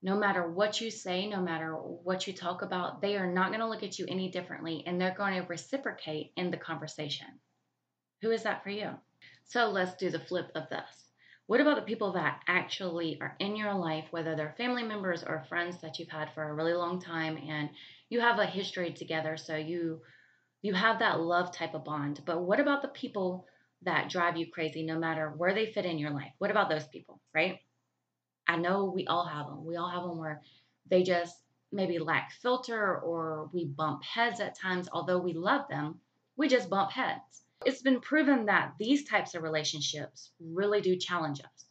no 0.03 0.17
matter 0.17 0.47
what 0.51 0.81
you 0.83 0.91
say, 0.91 1.27
no 1.27 1.41
matter 1.41 1.73
what 1.75 2.27
you 2.27 2.35
talk 2.35 2.61
about, 2.61 3.01
they 3.01 3.17
are 3.17 3.33
not 3.33 3.49
going 3.49 3.61
to 3.61 3.69
look 3.69 3.83
at 3.83 3.99
you 3.99 4.05
any 4.07 4.29
differently 4.29 4.83
and 4.87 5.01
they're 5.01 5.15
going 5.15 5.41
to 5.41 5.49
reciprocate 5.49 6.33
in 6.37 6.51
the 6.51 6.59
conversation. 6.59 7.27
Who 8.21 8.31
is 8.31 8.43
that 8.43 8.63
for 8.63 8.69
you? 8.69 8.91
So 9.45 9.71
let's 9.71 9.95
do 9.97 10.11
the 10.11 10.19
flip 10.19 10.51
of 10.55 10.69
this. 10.69 11.05
What 11.47 11.61
about 11.61 11.77
the 11.77 11.83
people 11.83 12.13
that 12.13 12.43
actually 12.49 13.21
are 13.21 13.37
in 13.39 13.55
your 13.55 13.75
life, 13.75 14.07
whether 14.11 14.35
they're 14.35 14.55
family 14.57 14.83
members 14.83 15.23
or 15.23 15.45
friends 15.49 15.79
that 15.83 15.99
you've 15.99 16.09
had 16.09 16.33
for 16.33 16.43
a 16.43 16.55
really 16.55 16.73
long 16.73 17.01
time 17.01 17.37
and 17.37 17.69
you 18.09 18.21
have 18.21 18.39
a 18.39 18.47
history 18.47 18.93
together, 18.93 19.37
so 19.37 19.55
you 19.55 20.01
you 20.63 20.73
have 20.73 21.01
that 21.01 21.21
love 21.21 21.53
type 21.53 21.75
of 21.75 21.85
bond. 21.85 22.23
But 22.25 22.41
what 22.41 22.61
about 22.61 22.81
the 22.81 22.89
people 22.89 23.47
that 23.83 24.09
drive 24.09 24.39
you 24.39 24.51
crazy 24.51 24.83
no 24.83 24.99
matter 24.99 25.29
where 25.37 25.53
they 25.53 25.71
fit 25.71 25.85
in 25.85 25.99
your 25.99 26.11
life? 26.11 26.33
What 26.39 26.51
about 26.51 26.71
those 26.71 26.87
people, 26.89 27.21
right? 27.35 27.61
I 28.49 28.57
know 28.57 28.87
we 28.87 29.07
all 29.07 29.27
have 29.27 29.47
them. 29.47 29.67
We 29.67 29.77
all 29.77 29.91
have 29.91 30.05
them 30.05 30.19
where 30.19 30.41
they 30.89 31.03
just 31.03 31.37
maybe 31.71 31.99
lack 31.99 32.33
filter 32.41 32.99
or 32.99 33.51
we 33.53 33.67
bump 33.67 34.03
heads 34.03 34.41
at 34.41 34.59
times, 34.59 34.89
although 34.91 35.19
we 35.19 35.35
love 35.35 35.69
them, 35.69 36.01
we 36.37 36.49
just 36.49 36.71
bump 36.71 36.91
heads 36.91 37.44
it's 37.65 37.83
been 37.83 38.01
proven 38.01 38.47
that 38.47 38.75
these 38.79 39.05
types 39.05 39.35
of 39.35 39.43
relationships 39.43 40.33
really 40.41 40.81
do 40.81 40.97
challenge 40.97 41.41
us. 41.41 41.67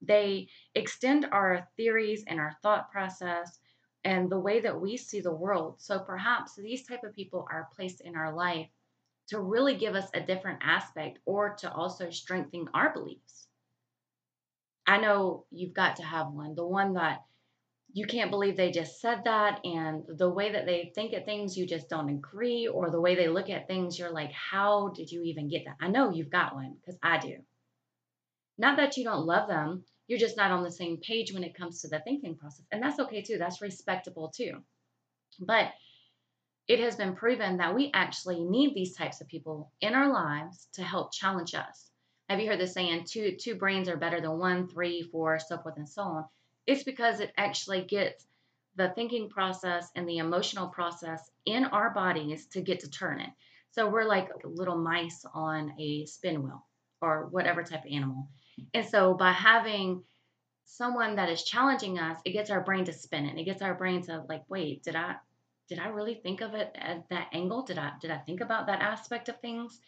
They 0.00 0.48
extend 0.74 1.26
our 1.32 1.68
theories 1.76 2.24
and 2.26 2.38
our 2.38 2.56
thought 2.62 2.90
process 2.90 3.58
and 4.04 4.30
the 4.30 4.38
way 4.38 4.60
that 4.60 4.80
we 4.80 4.96
see 4.96 5.20
the 5.20 5.34
world. 5.34 5.76
So 5.78 5.98
perhaps 5.98 6.54
these 6.54 6.86
type 6.86 7.02
of 7.04 7.14
people 7.14 7.46
are 7.50 7.68
placed 7.74 8.00
in 8.00 8.16
our 8.16 8.32
life 8.32 8.68
to 9.28 9.40
really 9.40 9.74
give 9.74 9.94
us 9.94 10.08
a 10.14 10.20
different 10.20 10.60
aspect 10.62 11.18
or 11.26 11.54
to 11.60 11.72
also 11.72 12.10
strengthen 12.10 12.68
our 12.74 12.92
beliefs. 12.92 13.48
I 14.86 14.98
know 14.98 15.44
you've 15.50 15.74
got 15.74 15.96
to 15.96 16.02
have 16.02 16.28
one, 16.28 16.54
the 16.54 16.66
one 16.66 16.94
that 16.94 17.24
you 17.92 18.06
can't 18.06 18.30
believe 18.30 18.56
they 18.56 18.70
just 18.70 19.00
said 19.00 19.22
that, 19.24 19.60
and 19.64 20.04
the 20.18 20.28
way 20.28 20.52
that 20.52 20.66
they 20.66 20.92
think 20.94 21.14
at 21.14 21.24
things, 21.24 21.56
you 21.56 21.66
just 21.66 21.88
don't 21.88 22.10
agree, 22.10 22.68
or 22.68 22.90
the 22.90 23.00
way 23.00 23.14
they 23.14 23.28
look 23.28 23.48
at 23.48 23.66
things, 23.66 23.98
you're 23.98 24.12
like, 24.12 24.32
how 24.32 24.92
did 24.94 25.10
you 25.10 25.22
even 25.22 25.48
get 25.48 25.64
that? 25.64 25.76
I 25.80 25.88
know 25.88 26.10
you've 26.10 26.30
got 26.30 26.54
one 26.54 26.76
because 26.80 26.98
I 27.02 27.18
do. 27.18 27.36
Not 28.58 28.76
that 28.76 28.96
you 28.96 29.04
don't 29.04 29.24
love 29.24 29.48
them, 29.48 29.84
you're 30.06 30.18
just 30.18 30.36
not 30.36 30.50
on 30.50 30.64
the 30.64 30.70
same 30.70 30.98
page 30.98 31.32
when 31.32 31.44
it 31.44 31.54
comes 31.54 31.80
to 31.80 31.88
the 31.88 32.00
thinking 32.00 32.36
process. 32.36 32.66
And 32.72 32.82
that's 32.82 32.98
okay 32.98 33.22
too, 33.22 33.38
that's 33.38 33.62
respectable 33.62 34.32
too. 34.34 34.62
But 35.40 35.72
it 36.66 36.80
has 36.80 36.96
been 36.96 37.16
proven 37.16 37.58
that 37.58 37.74
we 37.74 37.90
actually 37.94 38.44
need 38.44 38.74
these 38.74 38.96
types 38.96 39.20
of 39.20 39.28
people 39.28 39.72
in 39.80 39.94
our 39.94 40.12
lives 40.12 40.68
to 40.74 40.82
help 40.82 41.12
challenge 41.12 41.54
us. 41.54 41.90
Have 42.28 42.40
you 42.40 42.48
heard 42.48 42.60
the 42.60 42.66
saying, 42.66 43.06
two, 43.08 43.36
two 43.40 43.54
brains 43.54 43.88
are 43.88 43.96
better 43.96 44.20
than 44.20 44.38
one, 44.38 44.68
three, 44.68 45.02
four, 45.10 45.38
so 45.38 45.56
forth 45.58 45.76
and 45.78 45.88
so 45.88 46.02
on? 46.02 46.24
It's 46.68 46.84
because 46.84 47.20
it 47.20 47.32
actually 47.38 47.80
gets 47.80 48.26
the 48.76 48.90
thinking 48.90 49.30
process 49.30 49.90
and 49.96 50.06
the 50.06 50.18
emotional 50.18 50.68
process 50.68 51.30
in 51.46 51.64
our 51.64 51.90
bodies 51.90 52.46
to 52.48 52.60
get 52.60 52.80
to 52.80 52.90
turn 52.90 53.20
it. 53.20 53.30
So 53.70 53.88
we're 53.88 54.04
like 54.04 54.28
little 54.44 54.76
mice 54.76 55.24
on 55.32 55.72
a 55.80 56.04
spin 56.04 56.42
wheel 56.42 56.66
or 57.00 57.28
whatever 57.30 57.62
type 57.62 57.86
of 57.86 57.90
animal. 57.90 58.28
And 58.74 58.86
so 58.86 59.14
by 59.14 59.32
having 59.32 60.04
someone 60.66 61.16
that 61.16 61.30
is 61.30 61.42
challenging 61.42 61.98
us, 61.98 62.18
it 62.26 62.32
gets 62.32 62.50
our 62.50 62.60
brain 62.60 62.84
to 62.84 62.92
spin 62.92 63.24
it. 63.24 63.38
It 63.38 63.44
gets 63.44 63.62
our 63.62 63.74
brain 63.74 64.02
to 64.02 64.24
like, 64.28 64.42
wait, 64.50 64.82
did 64.82 64.94
I 64.94 65.14
did 65.70 65.78
I 65.78 65.88
really 65.88 66.16
think 66.16 66.42
of 66.42 66.52
it 66.52 66.70
at 66.74 67.08
that 67.08 67.28
angle? 67.32 67.62
Did 67.62 67.78
I 67.78 67.92
did 67.98 68.10
I 68.10 68.18
think 68.18 68.42
about 68.42 68.66
that 68.66 68.82
aspect 68.82 69.30
of 69.30 69.40
things? 69.40 69.80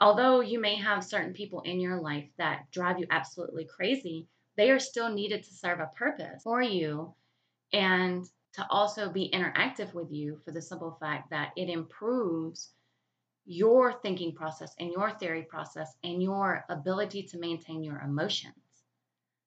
Although 0.00 0.40
you 0.40 0.60
may 0.60 0.76
have 0.76 1.02
certain 1.02 1.32
people 1.32 1.62
in 1.62 1.80
your 1.80 2.00
life 2.00 2.28
that 2.38 2.70
drive 2.70 3.00
you 3.00 3.06
absolutely 3.10 3.64
crazy, 3.64 4.28
they 4.56 4.70
are 4.70 4.78
still 4.78 5.12
needed 5.12 5.42
to 5.44 5.54
serve 5.54 5.80
a 5.80 5.90
purpose 5.96 6.42
for 6.42 6.62
you 6.62 7.14
and 7.72 8.24
to 8.54 8.66
also 8.70 9.10
be 9.10 9.30
interactive 9.34 9.92
with 9.92 10.10
you 10.10 10.40
for 10.44 10.50
the 10.50 10.62
simple 10.62 10.96
fact 10.98 11.30
that 11.30 11.52
it 11.56 11.68
improves 11.68 12.70
your 13.44 13.92
thinking 14.00 14.34
process 14.34 14.74
and 14.80 14.90
your 14.90 15.10
theory 15.10 15.42
process 15.42 15.94
and 16.02 16.22
your 16.22 16.64
ability 16.68 17.22
to 17.22 17.38
maintain 17.38 17.84
your 17.84 18.00
emotions. 18.00 18.54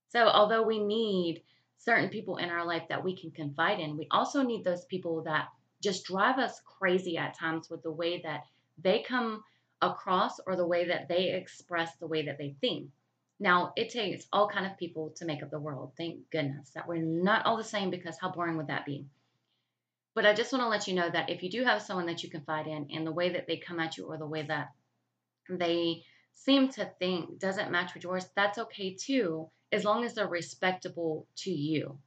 So, 0.09 0.27
although 0.27 0.63
we 0.63 0.79
need 0.79 1.43
certain 1.77 2.09
people 2.09 2.37
in 2.37 2.49
our 2.49 2.65
life 2.65 2.83
that 2.89 3.03
we 3.03 3.15
can 3.15 3.31
confide 3.31 3.79
in, 3.79 3.97
we 3.97 4.07
also 4.11 4.41
need 4.41 4.63
those 4.63 4.85
people 4.85 5.23
that 5.23 5.47
just 5.81 6.05
drive 6.05 6.37
us 6.37 6.61
crazy 6.65 7.17
at 7.17 7.37
times 7.37 7.69
with 7.69 7.83
the 7.83 7.91
way 7.91 8.21
that 8.21 8.43
they 8.77 9.01
come 9.01 9.43
across 9.81 10.39
or 10.45 10.55
the 10.55 10.67
way 10.67 10.87
that 10.87 11.07
they 11.07 11.33
express 11.33 11.95
the 11.97 12.07
way 12.07 12.25
that 12.25 12.37
they 12.37 12.55
think. 12.61 12.89
Now, 13.39 13.71
it 13.77 13.89
takes 13.89 14.27
all 14.33 14.49
kind 14.49 14.65
of 14.65 14.77
people 14.77 15.11
to 15.15 15.25
make 15.25 15.41
up 15.41 15.49
the 15.49 15.59
world. 15.59 15.93
Thank 15.95 16.29
goodness 16.29 16.71
that 16.71 16.87
we're 16.87 17.01
not 17.01 17.45
all 17.45 17.55
the 17.55 17.63
same 17.63 17.89
because 17.89 18.17
how 18.19 18.31
boring 18.31 18.57
would 18.57 18.67
that 18.67 18.85
be? 18.85 19.05
But 20.13 20.25
I 20.25 20.33
just 20.33 20.51
want 20.51 20.63
to 20.63 20.67
let 20.67 20.87
you 20.87 20.93
know 20.93 21.09
that 21.09 21.29
if 21.29 21.41
you 21.41 21.49
do 21.49 21.63
have 21.63 21.81
someone 21.81 22.07
that 22.07 22.21
you 22.21 22.29
confide 22.29 22.67
in 22.67 22.87
and 22.91 23.07
the 23.07 23.13
way 23.13 23.29
that 23.29 23.47
they 23.47 23.55
come 23.55 23.79
at 23.79 23.97
you 23.97 24.05
or 24.07 24.17
the 24.17 24.27
way 24.27 24.41
that 24.41 24.73
they 25.49 26.03
seem 26.33 26.67
to 26.69 26.91
think 26.99 27.39
doesn't 27.39 27.71
match 27.71 27.93
with 27.93 28.03
yours, 28.03 28.27
that's 28.35 28.57
okay 28.57 28.95
too, 28.95 29.49
as 29.71 29.85
long 29.85 30.03
as 30.03 30.15
they're 30.15 30.27
respectable 30.27 31.25
to 31.37 31.51
you. 31.51 31.97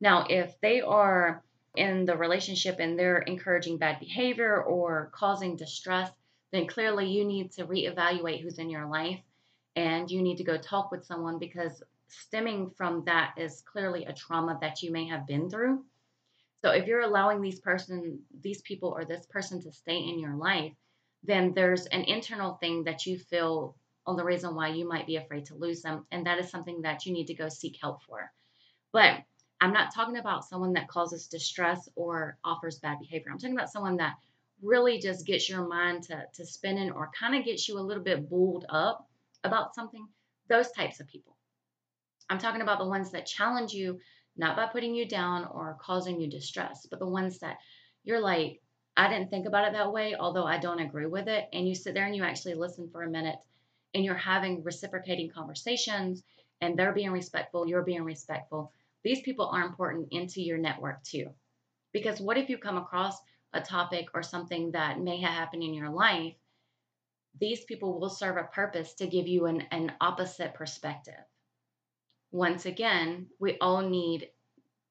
Now, 0.00 0.26
if 0.28 0.60
they 0.60 0.82
are 0.82 1.42
in 1.74 2.04
the 2.04 2.16
relationship 2.16 2.76
and 2.78 2.96
they're 2.96 3.18
encouraging 3.18 3.78
bad 3.78 3.98
behavior 3.98 4.62
or 4.62 5.10
causing 5.12 5.56
distress, 5.56 6.10
then 6.52 6.68
clearly 6.68 7.08
you 7.08 7.24
need 7.24 7.50
to 7.52 7.66
reevaluate 7.66 8.40
who's 8.40 8.58
in 8.58 8.70
your 8.70 8.86
life 8.86 9.20
and 9.76 10.10
you 10.10 10.22
need 10.22 10.38
to 10.38 10.44
go 10.44 10.56
talk 10.56 10.90
with 10.90 11.04
someone 11.04 11.38
because 11.38 11.82
stemming 12.08 12.70
from 12.70 13.04
that 13.04 13.34
is 13.36 13.62
clearly 13.70 14.06
a 14.06 14.12
trauma 14.12 14.58
that 14.60 14.82
you 14.82 14.90
may 14.90 15.06
have 15.06 15.26
been 15.26 15.50
through. 15.50 15.84
So 16.64 16.70
if 16.70 16.86
you're 16.86 17.02
allowing 17.02 17.42
these 17.42 17.60
person 17.60 18.20
these 18.40 18.62
people 18.62 18.94
or 18.96 19.04
this 19.04 19.26
person 19.26 19.62
to 19.62 19.72
stay 19.72 19.98
in 19.98 20.18
your 20.18 20.34
life, 20.34 20.72
then 21.22 21.52
there's 21.54 21.86
an 21.86 22.02
internal 22.04 22.54
thing 22.54 22.84
that 22.84 23.06
you 23.06 23.18
feel 23.18 23.76
on 24.06 24.16
the 24.16 24.24
reason 24.24 24.54
why 24.54 24.68
you 24.68 24.88
might 24.88 25.06
be 25.06 25.16
afraid 25.16 25.44
to 25.46 25.54
lose 25.54 25.82
them 25.82 26.06
and 26.10 26.26
that 26.26 26.38
is 26.38 26.50
something 26.50 26.82
that 26.82 27.04
you 27.04 27.12
need 27.12 27.26
to 27.26 27.34
go 27.34 27.48
seek 27.48 27.76
help 27.80 28.02
for. 28.04 28.32
But 28.92 29.22
I'm 29.60 29.72
not 29.72 29.94
talking 29.94 30.16
about 30.16 30.44
someone 30.44 30.74
that 30.74 30.88
causes 30.88 31.26
distress 31.26 31.88
or 31.96 32.38
offers 32.44 32.78
bad 32.78 32.98
behavior. 33.00 33.30
I'm 33.30 33.38
talking 33.38 33.56
about 33.56 33.72
someone 33.72 33.96
that 33.98 34.14
really 34.62 34.98
just 34.98 35.26
gets 35.26 35.48
your 35.48 35.66
mind 35.66 36.04
to, 36.04 36.24
to 36.34 36.46
spinning 36.46 36.90
or 36.90 37.10
kind 37.18 37.34
of 37.34 37.44
gets 37.44 37.68
you 37.68 37.78
a 37.78 37.80
little 37.80 38.02
bit 38.02 38.28
bulled 38.28 38.64
up 38.68 39.06
about 39.46 39.74
something, 39.74 40.06
those 40.48 40.70
types 40.72 41.00
of 41.00 41.08
people. 41.08 41.36
I'm 42.28 42.38
talking 42.38 42.62
about 42.62 42.78
the 42.78 42.86
ones 42.86 43.12
that 43.12 43.26
challenge 43.26 43.72
you, 43.72 44.00
not 44.36 44.56
by 44.56 44.66
putting 44.66 44.94
you 44.94 45.08
down 45.08 45.46
or 45.50 45.78
causing 45.80 46.20
you 46.20 46.28
distress, 46.28 46.86
but 46.90 46.98
the 46.98 47.06
ones 47.06 47.38
that 47.38 47.58
you're 48.04 48.20
like, 48.20 48.60
I 48.96 49.08
didn't 49.08 49.30
think 49.30 49.46
about 49.46 49.68
it 49.68 49.72
that 49.74 49.92
way, 49.92 50.14
although 50.18 50.46
I 50.46 50.58
don't 50.58 50.80
agree 50.80 51.06
with 51.06 51.28
it. 51.28 51.48
And 51.52 51.68
you 51.68 51.74
sit 51.74 51.94
there 51.94 52.06
and 52.06 52.16
you 52.16 52.24
actually 52.24 52.54
listen 52.54 52.88
for 52.90 53.02
a 53.02 53.10
minute 53.10 53.36
and 53.94 54.04
you're 54.04 54.14
having 54.14 54.62
reciprocating 54.62 55.30
conversations 55.30 56.22
and 56.60 56.78
they're 56.78 56.92
being 56.92 57.12
respectful, 57.12 57.66
you're 57.66 57.82
being 57.82 58.04
respectful. 58.04 58.72
These 59.04 59.20
people 59.20 59.46
are 59.46 59.64
important 59.64 60.08
into 60.10 60.40
your 60.40 60.58
network 60.58 61.02
too. 61.02 61.30
Because 61.92 62.20
what 62.20 62.38
if 62.38 62.48
you 62.48 62.58
come 62.58 62.78
across 62.78 63.16
a 63.52 63.60
topic 63.60 64.08
or 64.14 64.22
something 64.22 64.72
that 64.72 65.00
may 65.00 65.20
have 65.20 65.32
happened 65.32 65.62
in 65.62 65.74
your 65.74 65.90
life 65.90 66.34
these 67.40 67.64
people 67.64 68.00
will 68.00 68.10
serve 68.10 68.36
a 68.36 68.44
purpose 68.44 68.94
to 68.94 69.06
give 69.06 69.26
you 69.26 69.46
an, 69.46 69.62
an 69.70 69.92
opposite 70.00 70.54
perspective. 70.54 71.14
Once 72.32 72.66
again, 72.66 73.26
we 73.38 73.56
all 73.60 73.82
need 73.82 74.28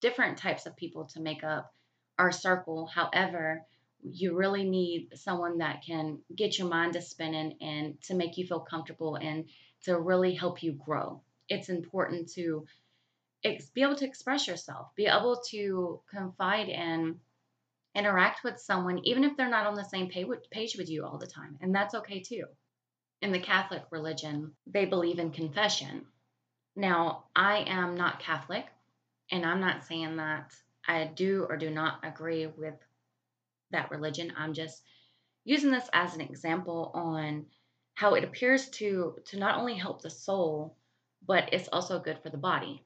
different 0.01 0.37
types 0.37 0.65
of 0.65 0.75
people 0.75 1.05
to 1.05 1.21
make 1.21 1.43
up 1.43 1.73
our 2.17 2.31
circle. 2.31 2.85
However, 2.85 3.65
you 4.01 4.35
really 4.35 4.63
need 4.63 5.09
someone 5.15 5.59
that 5.59 5.83
can 5.83 6.19
get 6.35 6.57
your 6.57 6.67
mind 6.67 6.93
to 6.93 7.01
spinning 7.01 7.57
and 7.61 8.01
to 8.03 8.13
make 8.13 8.37
you 8.37 8.45
feel 8.45 8.59
comfortable 8.59 9.15
and 9.15 9.45
to 9.83 9.99
really 9.99 10.33
help 10.33 10.61
you 10.61 10.73
grow. 10.73 11.21
It's 11.49 11.69
important 11.69 12.31
to 12.33 12.65
ex- 13.43 13.69
be 13.69 13.81
able 13.81 13.95
to 13.95 14.05
express 14.05 14.47
yourself, 14.47 14.89
be 14.95 15.07
able 15.07 15.41
to 15.49 16.01
confide 16.09 16.69
in 16.69 17.19
interact 17.95 18.43
with 18.43 18.59
someone, 18.59 18.99
even 19.05 19.23
if 19.23 19.35
they're 19.35 19.49
not 19.49 19.65
on 19.65 19.75
the 19.75 19.83
same 19.83 20.09
page 20.09 20.75
with 20.77 20.89
you 20.89 21.05
all 21.05 21.17
the 21.17 21.27
time. 21.27 21.57
And 21.61 21.73
that's 21.73 21.95
okay 21.95 22.19
too. 22.19 22.45
In 23.21 23.31
the 23.31 23.39
Catholic 23.39 23.83
religion, 23.91 24.51
they 24.67 24.85
believe 24.85 25.19
in 25.19 25.31
confession. 25.31 26.05
Now, 26.75 27.25
I 27.35 27.59
am 27.67 27.95
not 27.95 28.19
Catholic, 28.19 28.65
and 29.31 29.45
I'm 29.45 29.61
not 29.61 29.85
saying 29.85 30.17
that 30.17 30.53
I 30.87 31.05
do 31.05 31.45
or 31.49 31.57
do 31.57 31.69
not 31.69 31.99
agree 32.03 32.47
with 32.47 32.75
that 33.71 33.89
religion. 33.89 34.33
I'm 34.37 34.53
just 34.53 34.83
using 35.45 35.71
this 35.71 35.89
as 35.93 36.13
an 36.13 36.21
example 36.21 36.91
on 36.93 37.45
how 37.93 38.15
it 38.15 38.23
appears 38.23 38.69
to 38.69 39.15
to 39.25 39.39
not 39.39 39.57
only 39.57 39.75
help 39.75 40.01
the 40.01 40.09
soul, 40.09 40.75
but 41.25 41.53
it's 41.53 41.69
also 41.71 41.99
good 41.99 42.19
for 42.21 42.29
the 42.29 42.37
body. 42.37 42.83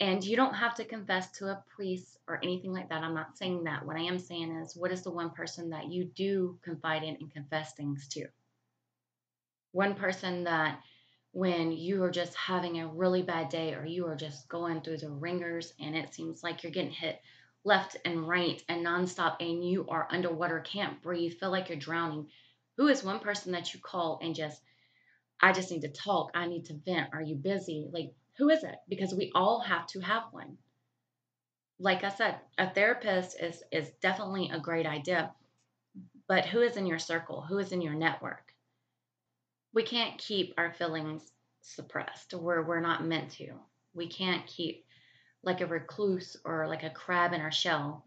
And 0.00 0.22
you 0.22 0.36
don't 0.36 0.54
have 0.54 0.76
to 0.76 0.84
confess 0.84 1.30
to 1.32 1.46
a 1.46 1.64
priest 1.74 2.18
or 2.28 2.38
anything 2.42 2.72
like 2.72 2.88
that. 2.90 3.02
I'm 3.02 3.14
not 3.14 3.36
saying 3.36 3.64
that. 3.64 3.84
What 3.84 3.96
I 3.96 4.02
am 4.02 4.18
saying 4.18 4.52
is, 4.62 4.76
what 4.76 4.92
is 4.92 5.02
the 5.02 5.10
one 5.10 5.30
person 5.30 5.70
that 5.70 5.90
you 5.90 6.04
do 6.04 6.58
confide 6.62 7.02
in 7.02 7.16
and 7.20 7.32
confess 7.32 7.72
things 7.72 8.06
to? 8.08 8.26
One 9.72 9.94
person 9.94 10.44
that 10.44 10.80
when 11.32 11.72
you 11.72 12.02
are 12.04 12.10
just 12.10 12.34
having 12.36 12.80
a 12.80 12.86
really 12.86 13.22
bad 13.22 13.48
day 13.48 13.74
or 13.74 13.84
you 13.84 14.06
are 14.06 14.16
just 14.16 14.48
going 14.48 14.80
through 14.80 14.98
the 14.98 15.10
ringers 15.10 15.74
and 15.80 15.96
it 15.96 16.14
seems 16.14 16.42
like 16.42 16.62
you're 16.62 16.72
getting 16.72 16.90
hit 16.90 17.20
left 17.64 17.96
and 18.04 18.26
right 18.26 18.62
and 18.68 18.86
nonstop 18.86 19.36
and 19.40 19.64
you 19.68 19.86
are 19.88 20.08
underwater, 20.10 20.60
can't 20.60 21.02
breathe, 21.02 21.34
feel 21.34 21.50
like 21.50 21.68
you're 21.68 21.78
drowning. 21.78 22.28
Who 22.76 22.86
is 22.86 23.02
one 23.02 23.18
person 23.18 23.52
that 23.52 23.74
you 23.74 23.80
call 23.80 24.20
and 24.22 24.34
just, 24.34 24.60
I 25.40 25.52
just 25.52 25.70
need 25.70 25.82
to 25.82 25.88
talk, 25.88 26.30
I 26.34 26.46
need 26.46 26.66
to 26.66 26.74
vent, 26.84 27.10
are 27.12 27.22
you 27.22 27.34
busy? 27.34 27.86
Like, 27.92 28.12
who 28.38 28.48
is 28.50 28.62
it? 28.62 28.76
Because 28.88 29.12
we 29.12 29.32
all 29.34 29.60
have 29.60 29.86
to 29.88 30.00
have 30.00 30.24
one. 30.30 30.56
Like 31.80 32.04
I 32.04 32.08
said, 32.08 32.36
a 32.56 32.70
therapist 32.70 33.40
is 33.40 33.62
is 33.70 33.90
definitely 34.00 34.50
a 34.50 34.60
great 34.60 34.86
idea. 34.86 35.32
But 36.28 36.46
who 36.46 36.60
is 36.60 36.76
in 36.76 36.86
your 36.86 36.98
circle? 36.98 37.42
Who 37.42 37.58
is 37.58 37.72
in 37.72 37.80
your 37.80 37.94
network? 37.94 38.52
We 39.74 39.82
can't 39.82 40.18
keep 40.18 40.54
our 40.56 40.72
feelings 40.72 41.30
suppressed 41.62 42.32
where 42.34 42.62
we're 42.62 42.80
not 42.80 43.04
meant 43.04 43.30
to. 43.32 43.54
We 43.94 44.08
can't 44.08 44.46
keep 44.46 44.84
like 45.42 45.60
a 45.60 45.66
recluse 45.66 46.36
or 46.44 46.68
like 46.68 46.84
a 46.84 46.90
crab 46.90 47.32
in 47.32 47.40
our 47.40 47.52
shell. 47.52 48.04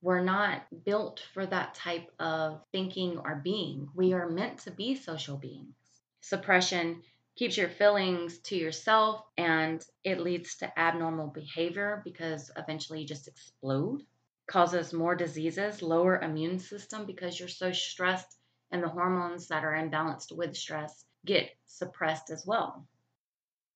We're 0.00 0.22
not 0.22 0.62
built 0.84 1.22
for 1.34 1.44
that 1.46 1.74
type 1.74 2.10
of 2.18 2.62
thinking 2.72 3.18
or 3.18 3.40
being. 3.42 3.88
We 3.94 4.12
are 4.12 4.28
meant 4.28 4.58
to 4.60 4.70
be 4.70 4.94
social 4.94 5.36
beings. 5.36 5.74
Suppression 6.20 7.02
keeps 7.38 7.56
your 7.56 7.68
feelings 7.68 8.38
to 8.38 8.56
yourself 8.56 9.22
and 9.38 9.84
it 10.04 10.20
leads 10.20 10.56
to 10.56 10.78
abnormal 10.78 11.28
behavior 11.28 12.02
because 12.04 12.50
eventually 12.56 13.00
you 13.00 13.06
just 13.06 13.28
explode 13.28 14.02
causes 14.48 14.92
more 14.92 15.14
diseases 15.14 15.82
lower 15.82 16.20
immune 16.20 16.58
system 16.58 17.06
because 17.06 17.38
you're 17.38 17.48
so 17.48 17.70
stressed 17.70 18.38
and 18.70 18.82
the 18.82 18.88
hormones 18.88 19.48
that 19.48 19.64
are 19.64 19.74
imbalanced 19.74 20.32
with 20.36 20.56
stress 20.56 21.04
get 21.24 21.50
suppressed 21.66 22.30
as 22.30 22.44
well. 22.46 22.86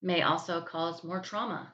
May 0.03 0.23
also 0.23 0.61
cause 0.61 1.05
more 1.05 1.21
trauma. 1.21 1.73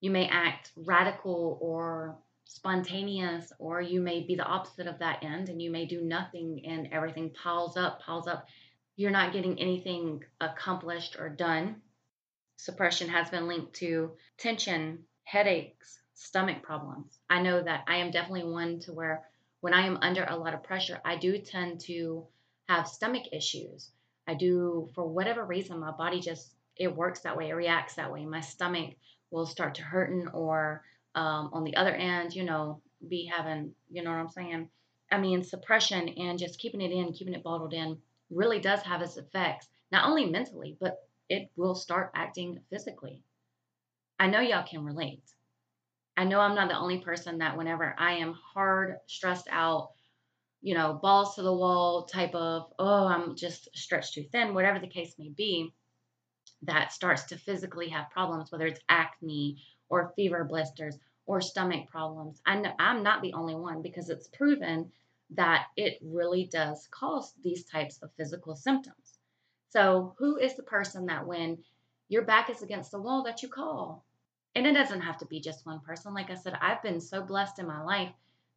You 0.00 0.10
may 0.10 0.28
act 0.28 0.72
radical 0.76 1.58
or 1.60 2.18
spontaneous, 2.44 3.52
or 3.58 3.80
you 3.80 4.00
may 4.00 4.24
be 4.24 4.34
the 4.34 4.44
opposite 4.44 4.86
of 4.86 4.98
that 4.98 5.22
end 5.22 5.48
and 5.48 5.62
you 5.62 5.70
may 5.70 5.86
do 5.86 6.02
nothing 6.02 6.62
and 6.66 6.88
everything 6.92 7.30
piles 7.30 7.76
up, 7.76 8.02
piles 8.02 8.26
up. 8.26 8.46
You're 9.00 9.10
not 9.10 9.32
getting 9.32 9.58
anything 9.58 10.24
accomplished 10.42 11.16
or 11.18 11.30
done. 11.30 11.80
Suppression 12.58 13.08
has 13.08 13.30
been 13.30 13.48
linked 13.48 13.72
to 13.76 14.10
tension, 14.36 15.04
headaches, 15.24 15.98
stomach 16.12 16.62
problems. 16.62 17.18
I 17.30 17.40
know 17.40 17.62
that 17.62 17.84
I 17.88 17.96
am 17.96 18.10
definitely 18.10 18.44
one 18.44 18.78
to 18.80 18.92
where 18.92 19.24
when 19.62 19.72
I 19.72 19.86
am 19.86 19.96
under 20.02 20.24
a 20.24 20.36
lot 20.36 20.52
of 20.52 20.62
pressure, 20.64 21.00
I 21.02 21.16
do 21.16 21.38
tend 21.38 21.80
to 21.86 22.26
have 22.68 22.86
stomach 22.86 23.22
issues. 23.32 23.88
I 24.28 24.34
do, 24.34 24.90
for 24.94 25.08
whatever 25.08 25.46
reason, 25.46 25.80
my 25.80 25.92
body 25.92 26.20
just, 26.20 26.52
it 26.76 26.94
works 26.94 27.20
that 27.20 27.38
way, 27.38 27.48
it 27.48 27.54
reacts 27.54 27.94
that 27.94 28.12
way. 28.12 28.26
My 28.26 28.42
stomach 28.42 28.96
will 29.30 29.46
start 29.46 29.76
to 29.76 29.82
hurting 29.82 30.28
or 30.28 30.84
um, 31.14 31.48
on 31.54 31.64
the 31.64 31.76
other 31.76 31.94
end, 31.94 32.34
you 32.34 32.44
know, 32.44 32.82
be 33.08 33.32
having, 33.34 33.72
you 33.90 34.02
know 34.02 34.10
what 34.10 34.18
I'm 34.18 34.28
saying? 34.28 34.68
I 35.10 35.16
mean, 35.16 35.42
suppression 35.42 36.06
and 36.06 36.38
just 36.38 36.58
keeping 36.58 36.82
it 36.82 36.92
in, 36.92 37.14
keeping 37.14 37.32
it 37.32 37.42
bottled 37.42 37.72
in 37.72 37.96
really 38.30 38.60
does 38.60 38.80
have 38.82 39.02
its 39.02 39.16
effects, 39.16 39.68
not 39.90 40.08
only 40.08 40.26
mentally, 40.26 40.76
but 40.80 40.98
it 41.28 41.50
will 41.56 41.74
start 41.74 42.10
acting 42.14 42.60
physically. 42.70 43.22
I 44.18 44.26
know 44.26 44.40
y'all 44.40 44.66
can 44.66 44.84
relate. 44.84 45.22
I 46.16 46.24
know 46.24 46.40
I'm 46.40 46.54
not 46.54 46.68
the 46.68 46.78
only 46.78 46.98
person 46.98 47.38
that 47.38 47.56
whenever 47.56 47.94
I 47.98 48.12
am 48.14 48.34
hard, 48.34 48.96
stressed 49.06 49.48
out, 49.50 49.92
you 50.60 50.74
know, 50.74 50.98
balls 51.00 51.36
to 51.36 51.42
the 51.42 51.52
wall 51.52 52.04
type 52.04 52.34
of, 52.34 52.72
oh, 52.78 53.06
I'm 53.06 53.34
just 53.36 53.68
stretched 53.74 54.14
too 54.14 54.24
thin, 54.30 54.52
whatever 54.52 54.78
the 54.78 54.86
case 54.86 55.14
may 55.18 55.30
be, 55.30 55.72
that 56.62 56.92
starts 56.92 57.24
to 57.24 57.38
physically 57.38 57.88
have 57.88 58.10
problems, 58.10 58.52
whether 58.52 58.66
it's 58.66 58.80
acne 58.88 59.62
or 59.88 60.12
fever 60.16 60.44
blisters 60.44 60.98
or 61.24 61.40
stomach 61.40 61.88
problems. 61.88 62.42
I 62.44 62.56
know 62.56 62.72
I'm 62.78 63.02
not 63.02 63.22
the 63.22 63.32
only 63.32 63.54
one 63.54 63.80
because 63.80 64.10
it's 64.10 64.28
proven 64.28 64.90
that 65.34 65.66
it 65.76 65.98
really 66.02 66.44
does 66.44 66.88
cause 66.90 67.32
these 67.42 67.64
types 67.64 67.98
of 68.02 68.12
physical 68.16 68.56
symptoms. 68.56 69.18
So, 69.70 70.14
who 70.18 70.36
is 70.36 70.56
the 70.56 70.62
person 70.62 71.06
that 71.06 71.26
when 71.26 71.58
your 72.08 72.22
back 72.22 72.50
is 72.50 72.62
against 72.62 72.90
the 72.90 73.00
wall 73.00 73.22
that 73.24 73.42
you 73.42 73.48
call? 73.48 74.04
And 74.56 74.66
it 74.66 74.72
doesn't 74.72 75.02
have 75.02 75.18
to 75.18 75.26
be 75.26 75.40
just 75.40 75.64
one 75.64 75.80
person. 75.80 76.12
Like 76.12 76.30
I 76.30 76.34
said, 76.34 76.58
I've 76.60 76.82
been 76.82 77.00
so 77.00 77.22
blessed 77.22 77.60
in 77.60 77.66
my 77.68 77.82
life 77.82 78.12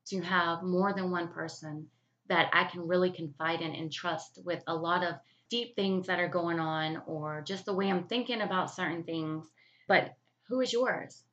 to 0.08 0.22
have 0.22 0.64
more 0.64 0.94
than 0.94 1.12
one 1.12 1.28
person 1.28 1.88
that 2.30 2.50
I 2.52 2.64
can 2.64 2.88
really 2.88 3.12
confide 3.12 3.62
in 3.62 3.74
and 3.76 3.92
trust 3.92 4.40
with 4.44 4.64
a 4.66 4.76
lot 4.76 5.04
of 5.04 5.16
deep 5.50 5.76
things 5.76 6.08
that 6.08 6.20
are 6.20 6.28
going 6.28 6.60
on 6.60 7.04
or 7.06 7.44
just 7.46 7.66
the 7.66 7.74
way 7.74 7.90
I'm 7.92 8.08
thinking 8.08 8.42
about 8.42 8.74
certain 8.74 9.04
things. 9.04 9.46
But 9.88 10.16
who 10.48 10.62
is 10.62 10.74
yours? 10.74 11.24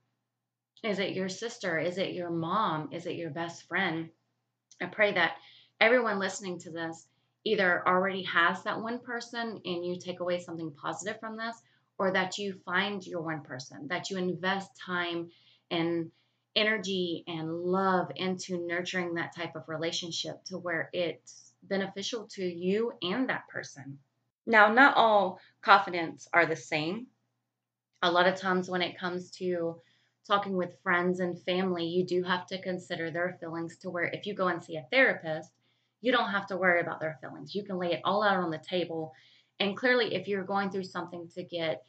Is 0.82 0.98
it 0.98 1.14
your 1.14 1.28
sister? 1.28 1.78
Is 1.78 1.96
it 1.96 2.12
your 2.12 2.30
mom? 2.30 2.90
Is 2.92 3.06
it 3.06 3.16
your 3.16 3.30
best 3.30 3.66
friend? 3.66 4.10
I 4.80 4.86
pray 4.86 5.12
that 5.12 5.36
everyone 5.80 6.18
listening 6.18 6.58
to 6.60 6.70
this 6.70 7.06
either 7.44 7.86
already 7.86 8.22
has 8.24 8.62
that 8.62 8.80
one 8.80 8.98
person 8.98 9.60
and 9.64 9.84
you 9.84 9.98
take 9.98 10.20
away 10.20 10.40
something 10.40 10.72
positive 10.72 11.18
from 11.20 11.36
this, 11.36 11.56
or 11.98 12.12
that 12.12 12.38
you 12.38 12.54
find 12.64 13.06
your 13.06 13.20
one 13.20 13.42
person, 13.42 13.86
that 13.88 14.10
you 14.10 14.16
invest 14.16 14.70
time 14.78 15.30
and 15.70 16.10
energy 16.56 17.24
and 17.26 17.62
love 17.62 18.10
into 18.16 18.66
nurturing 18.66 19.14
that 19.14 19.34
type 19.36 19.54
of 19.54 19.68
relationship 19.68 20.42
to 20.44 20.58
where 20.58 20.90
it's 20.92 21.52
beneficial 21.62 22.26
to 22.26 22.44
you 22.44 22.92
and 23.02 23.28
that 23.28 23.46
person. 23.48 23.98
Now, 24.46 24.72
not 24.72 24.96
all 24.96 25.40
confidants 25.60 26.28
are 26.32 26.46
the 26.46 26.56
same. 26.56 27.06
A 28.02 28.10
lot 28.10 28.26
of 28.26 28.36
times, 28.36 28.68
when 28.68 28.82
it 28.82 28.98
comes 28.98 29.30
to 29.32 29.80
talking 30.26 30.56
with 30.56 30.80
friends 30.82 31.20
and 31.20 31.40
family, 31.42 31.84
you 31.84 32.04
do 32.04 32.22
have 32.22 32.46
to 32.46 32.60
consider 32.62 33.10
their 33.10 33.36
feelings 33.40 33.76
to 33.78 33.90
where 33.90 34.04
if 34.04 34.26
you 34.26 34.34
go 34.34 34.48
and 34.48 34.62
see 34.62 34.76
a 34.76 34.86
therapist, 34.90 35.50
you 36.00 36.12
don't 36.12 36.30
have 36.30 36.46
to 36.46 36.56
worry 36.56 36.80
about 36.80 37.00
their 37.00 37.18
feelings. 37.20 37.54
You 37.54 37.64
can 37.64 37.78
lay 37.78 37.92
it 37.92 38.00
all 38.04 38.22
out 38.22 38.36
on 38.36 38.50
the 38.50 38.58
table. 38.58 39.12
And 39.58 39.76
clearly, 39.76 40.14
if 40.14 40.28
you're 40.28 40.44
going 40.44 40.70
through 40.70 40.84
something 40.84 41.28
to 41.34 41.42
get 41.42 41.84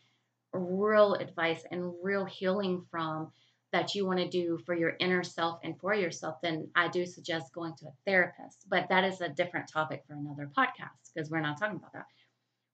real 0.53 1.13
advice 1.13 1.63
and 1.71 1.93
real 2.03 2.25
healing 2.25 2.85
from 2.91 3.31
that 3.71 3.95
you 3.95 4.05
want 4.05 4.19
to 4.19 4.27
do 4.27 4.59
for 4.65 4.75
your 4.75 4.95
inner 4.99 5.23
self 5.23 5.59
and 5.63 5.79
for 5.79 5.93
yourself, 5.93 6.35
then 6.41 6.69
I 6.75 6.89
do 6.89 7.05
suggest 7.05 7.53
going 7.53 7.73
to 7.77 7.85
a 7.85 7.93
therapist. 8.05 8.65
But 8.69 8.89
that 8.89 9.05
is 9.05 9.21
a 9.21 9.29
different 9.29 9.69
topic 9.71 10.03
for 10.05 10.13
another 10.13 10.49
podcast 10.57 11.13
because 11.13 11.29
we're 11.29 11.39
not 11.39 11.57
talking 11.57 11.77
about 11.77 11.93
that. 11.93 12.05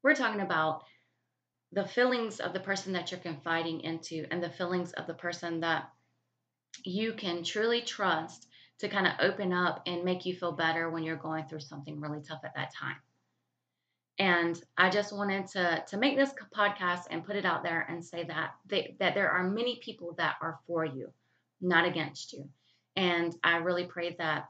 We're 0.01 0.15
talking 0.15 0.41
about 0.41 0.83
the 1.71 1.85
feelings 1.85 2.39
of 2.39 2.53
the 2.53 2.59
person 2.59 2.93
that 2.93 3.11
you're 3.11 3.19
confiding 3.19 3.81
into 3.81 4.25
and 4.31 4.41
the 4.41 4.49
feelings 4.49 4.93
of 4.93 5.07
the 5.07 5.13
person 5.13 5.59
that 5.61 5.89
you 6.83 7.13
can 7.13 7.43
truly 7.43 7.81
trust 7.81 8.47
to 8.79 8.87
kind 8.87 9.07
of 9.07 9.13
open 9.19 9.51
up 9.51 9.81
and 9.85 10.05
make 10.05 10.25
you 10.25 10.35
feel 10.35 10.51
better 10.51 10.89
when 10.89 11.03
you're 11.03 11.15
going 11.15 11.45
through 11.45 11.59
something 11.59 11.99
really 11.99 12.21
tough 12.21 12.41
at 12.43 12.55
that 12.55 12.73
time. 12.73 12.95
And 14.19 14.59
I 14.77 14.89
just 14.89 15.13
wanted 15.13 15.47
to 15.49 15.83
to 15.87 15.97
make 15.97 16.17
this 16.17 16.33
podcast 16.55 17.03
and 17.11 17.25
put 17.25 17.35
it 17.35 17.45
out 17.45 17.63
there 17.63 17.81
and 17.81 18.03
say 18.03 18.23
that 18.23 18.55
they, 18.65 18.95
that 18.99 19.13
there 19.13 19.29
are 19.29 19.43
many 19.43 19.79
people 19.83 20.15
that 20.17 20.35
are 20.41 20.59
for 20.65 20.85
you, 20.85 21.11
not 21.61 21.85
against 21.85 22.33
you. 22.33 22.49
And 22.95 23.35
I 23.43 23.57
really 23.57 23.85
pray 23.85 24.15
that 24.17 24.49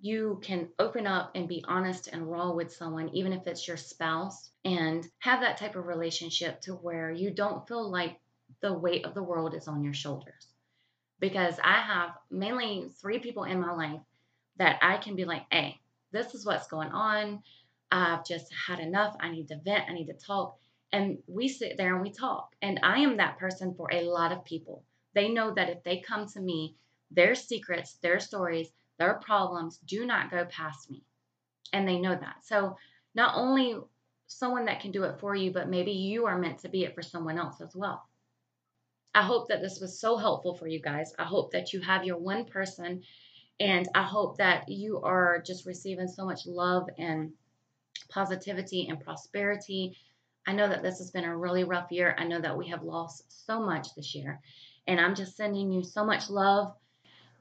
you 0.00 0.40
can 0.42 0.68
open 0.78 1.06
up 1.06 1.32
and 1.34 1.48
be 1.48 1.64
honest 1.66 2.08
and 2.08 2.30
raw 2.30 2.52
with 2.52 2.72
someone, 2.72 3.08
even 3.10 3.32
if 3.32 3.46
it's 3.46 3.66
your 3.66 3.76
spouse, 3.76 4.50
and 4.64 5.06
have 5.18 5.40
that 5.40 5.56
type 5.56 5.74
of 5.74 5.86
relationship 5.86 6.60
to 6.62 6.74
where 6.74 7.10
you 7.10 7.30
don't 7.30 7.66
feel 7.66 7.90
like 7.90 8.20
the 8.60 8.72
weight 8.72 9.04
of 9.04 9.14
the 9.14 9.22
world 9.22 9.54
is 9.54 9.66
on 9.66 9.82
your 9.82 9.94
shoulders. 9.94 10.48
Because 11.20 11.58
I 11.62 11.80
have 11.80 12.10
mainly 12.30 12.90
three 13.00 13.18
people 13.18 13.44
in 13.44 13.60
my 13.60 13.72
life 13.72 14.00
that 14.58 14.78
I 14.82 14.98
can 14.98 15.16
be 15.16 15.24
like, 15.24 15.42
hey, 15.50 15.80
this 16.12 16.34
is 16.34 16.46
what's 16.46 16.68
going 16.68 16.90
on. 16.90 17.42
I've 17.90 18.24
just 18.24 18.52
had 18.66 18.78
enough. 18.78 19.16
I 19.18 19.30
need 19.30 19.48
to 19.48 19.58
vent. 19.64 19.84
I 19.88 19.94
need 19.94 20.06
to 20.06 20.12
talk. 20.12 20.58
And 20.92 21.18
we 21.26 21.48
sit 21.48 21.76
there 21.76 21.94
and 21.94 22.02
we 22.02 22.12
talk. 22.12 22.54
And 22.62 22.78
I 22.82 23.00
am 23.00 23.16
that 23.16 23.38
person 23.38 23.74
for 23.74 23.88
a 23.92 24.02
lot 24.02 24.30
of 24.30 24.44
people. 24.44 24.84
They 25.14 25.28
know 25.28 25.52
that 25.54 25.70
if 25.70 25.82
they 25.82 26.00
come 26.06 26.26
to 26.28 26.40
me, 26.40 26.76
their 27.10 27.34
secrets, 27.34 27.98
their 28.00 28.20
stories, 28.20 28.68
their 28.98 29.14
problems 29.14 29.78
do 29.78 30.06
not 30.06 30.30
go 30.30 30.44
past 30.46 30.90
me. 30.90 31.02
And 31.72 31.86
they 31.86 31.98
know 31.98 32.14
that. 32.14 32.44
So, 32.44 32.76
not 33.14 33.34
only 33.36 33.76
someone 34.26 34.66
that 34.66 34.80
can 34.80 34.90
do 34.90 35.04
it 35.04 35.18
for 35.18 35.34
you, 35.34 35.50
but 35.50 35.68
maybe 35.68 35.92
you 35.92 36.26
are 36.26 36.38
meant 36.38 36.58
to 36.60 36.68
be 36.68 36.84
it 36.84 36.94
for 36.94 37.02
someone 37.02 37.38
else 37.38 37.60
as 37.60 37.74
well. 37.74 38.06
I 39.14 39.22
hope 39.22 39.48
that 39.48 39.62
this 39.62 39.80
was 39.80 39.98
so 39.98 40.16
helpful 40.16 40.54
for 40.54 40.68
you 40.68 40.80
guys. 40.80 41.12
I 41.18 41.24
hope 41.24 41.50
that 41.52 41.72
you 41.72 41.80
have 41.80 42.04
your 42.04 42.18
one 42.18 42.44
person, 42.44 43.02
and 43.58 43.88
I 43.94 44.02
hope 44.02 44.36
that 44.36 44.68
you 44.68 45.00
are 45.02 45.42
just 45.44 45.66
receiving 45.66 46.08
so 46.08 46.24
much 46.24 46.46
love 46.46 46.88
and 46.98 47.32
positivity 48.10 48.86
and 48.88 49.00
prosperity. 49.00 49.96
I 50.46 50.52
know 50.52 50.68
that 50.68 50.82
this 50.82 50.98
has 50.98 51.10
been 51.10 51.24
a 51.24 51.36
really 51.36 51.64
rough 51.64 51.90
year. 51.90 52.14
I 52.18 52.24
know 52.24 52.40
that 52.40 52.56
we 52.56 52.68
have 52.68 52.82
lost 52.82 53.24
so 53.46 53.60
much 53.60 53.94
this 53.94 54.14
year, 54.14 54.40
and 54.86 55.00
I'm 55.00 55.14
just 55.14 55.36
sending 55.36 55.72
you 55.72 55.82
so 55.82 56.04
much 56.04 56.30
love 56.30 56.74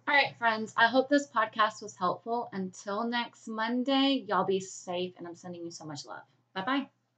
all 0.08 0.14
right, 0.16 0.36
friends, 0.38 0.74
I 0.78 0.88
hope 0.88 1.10
this 1.10 1.28
podcast 1.30 1.82
was 1.82 1.96
helpful. 1.98 2.50
Until 2.54 3.04
next 3.04 3.48
Monday, 3.48 4.24
y'all 4.28 4.46
be 4.46 4.60
safe, 4.60 5.14
and 5.18 5.28
I'm 5.28 5.36
sending 5.36 5.62
you 5.64 5.72
so 5.72 5.86
much 5.86 6.06
love. 6.06 6.24
Bye 6.54 6.66
bye. 6.66 6.90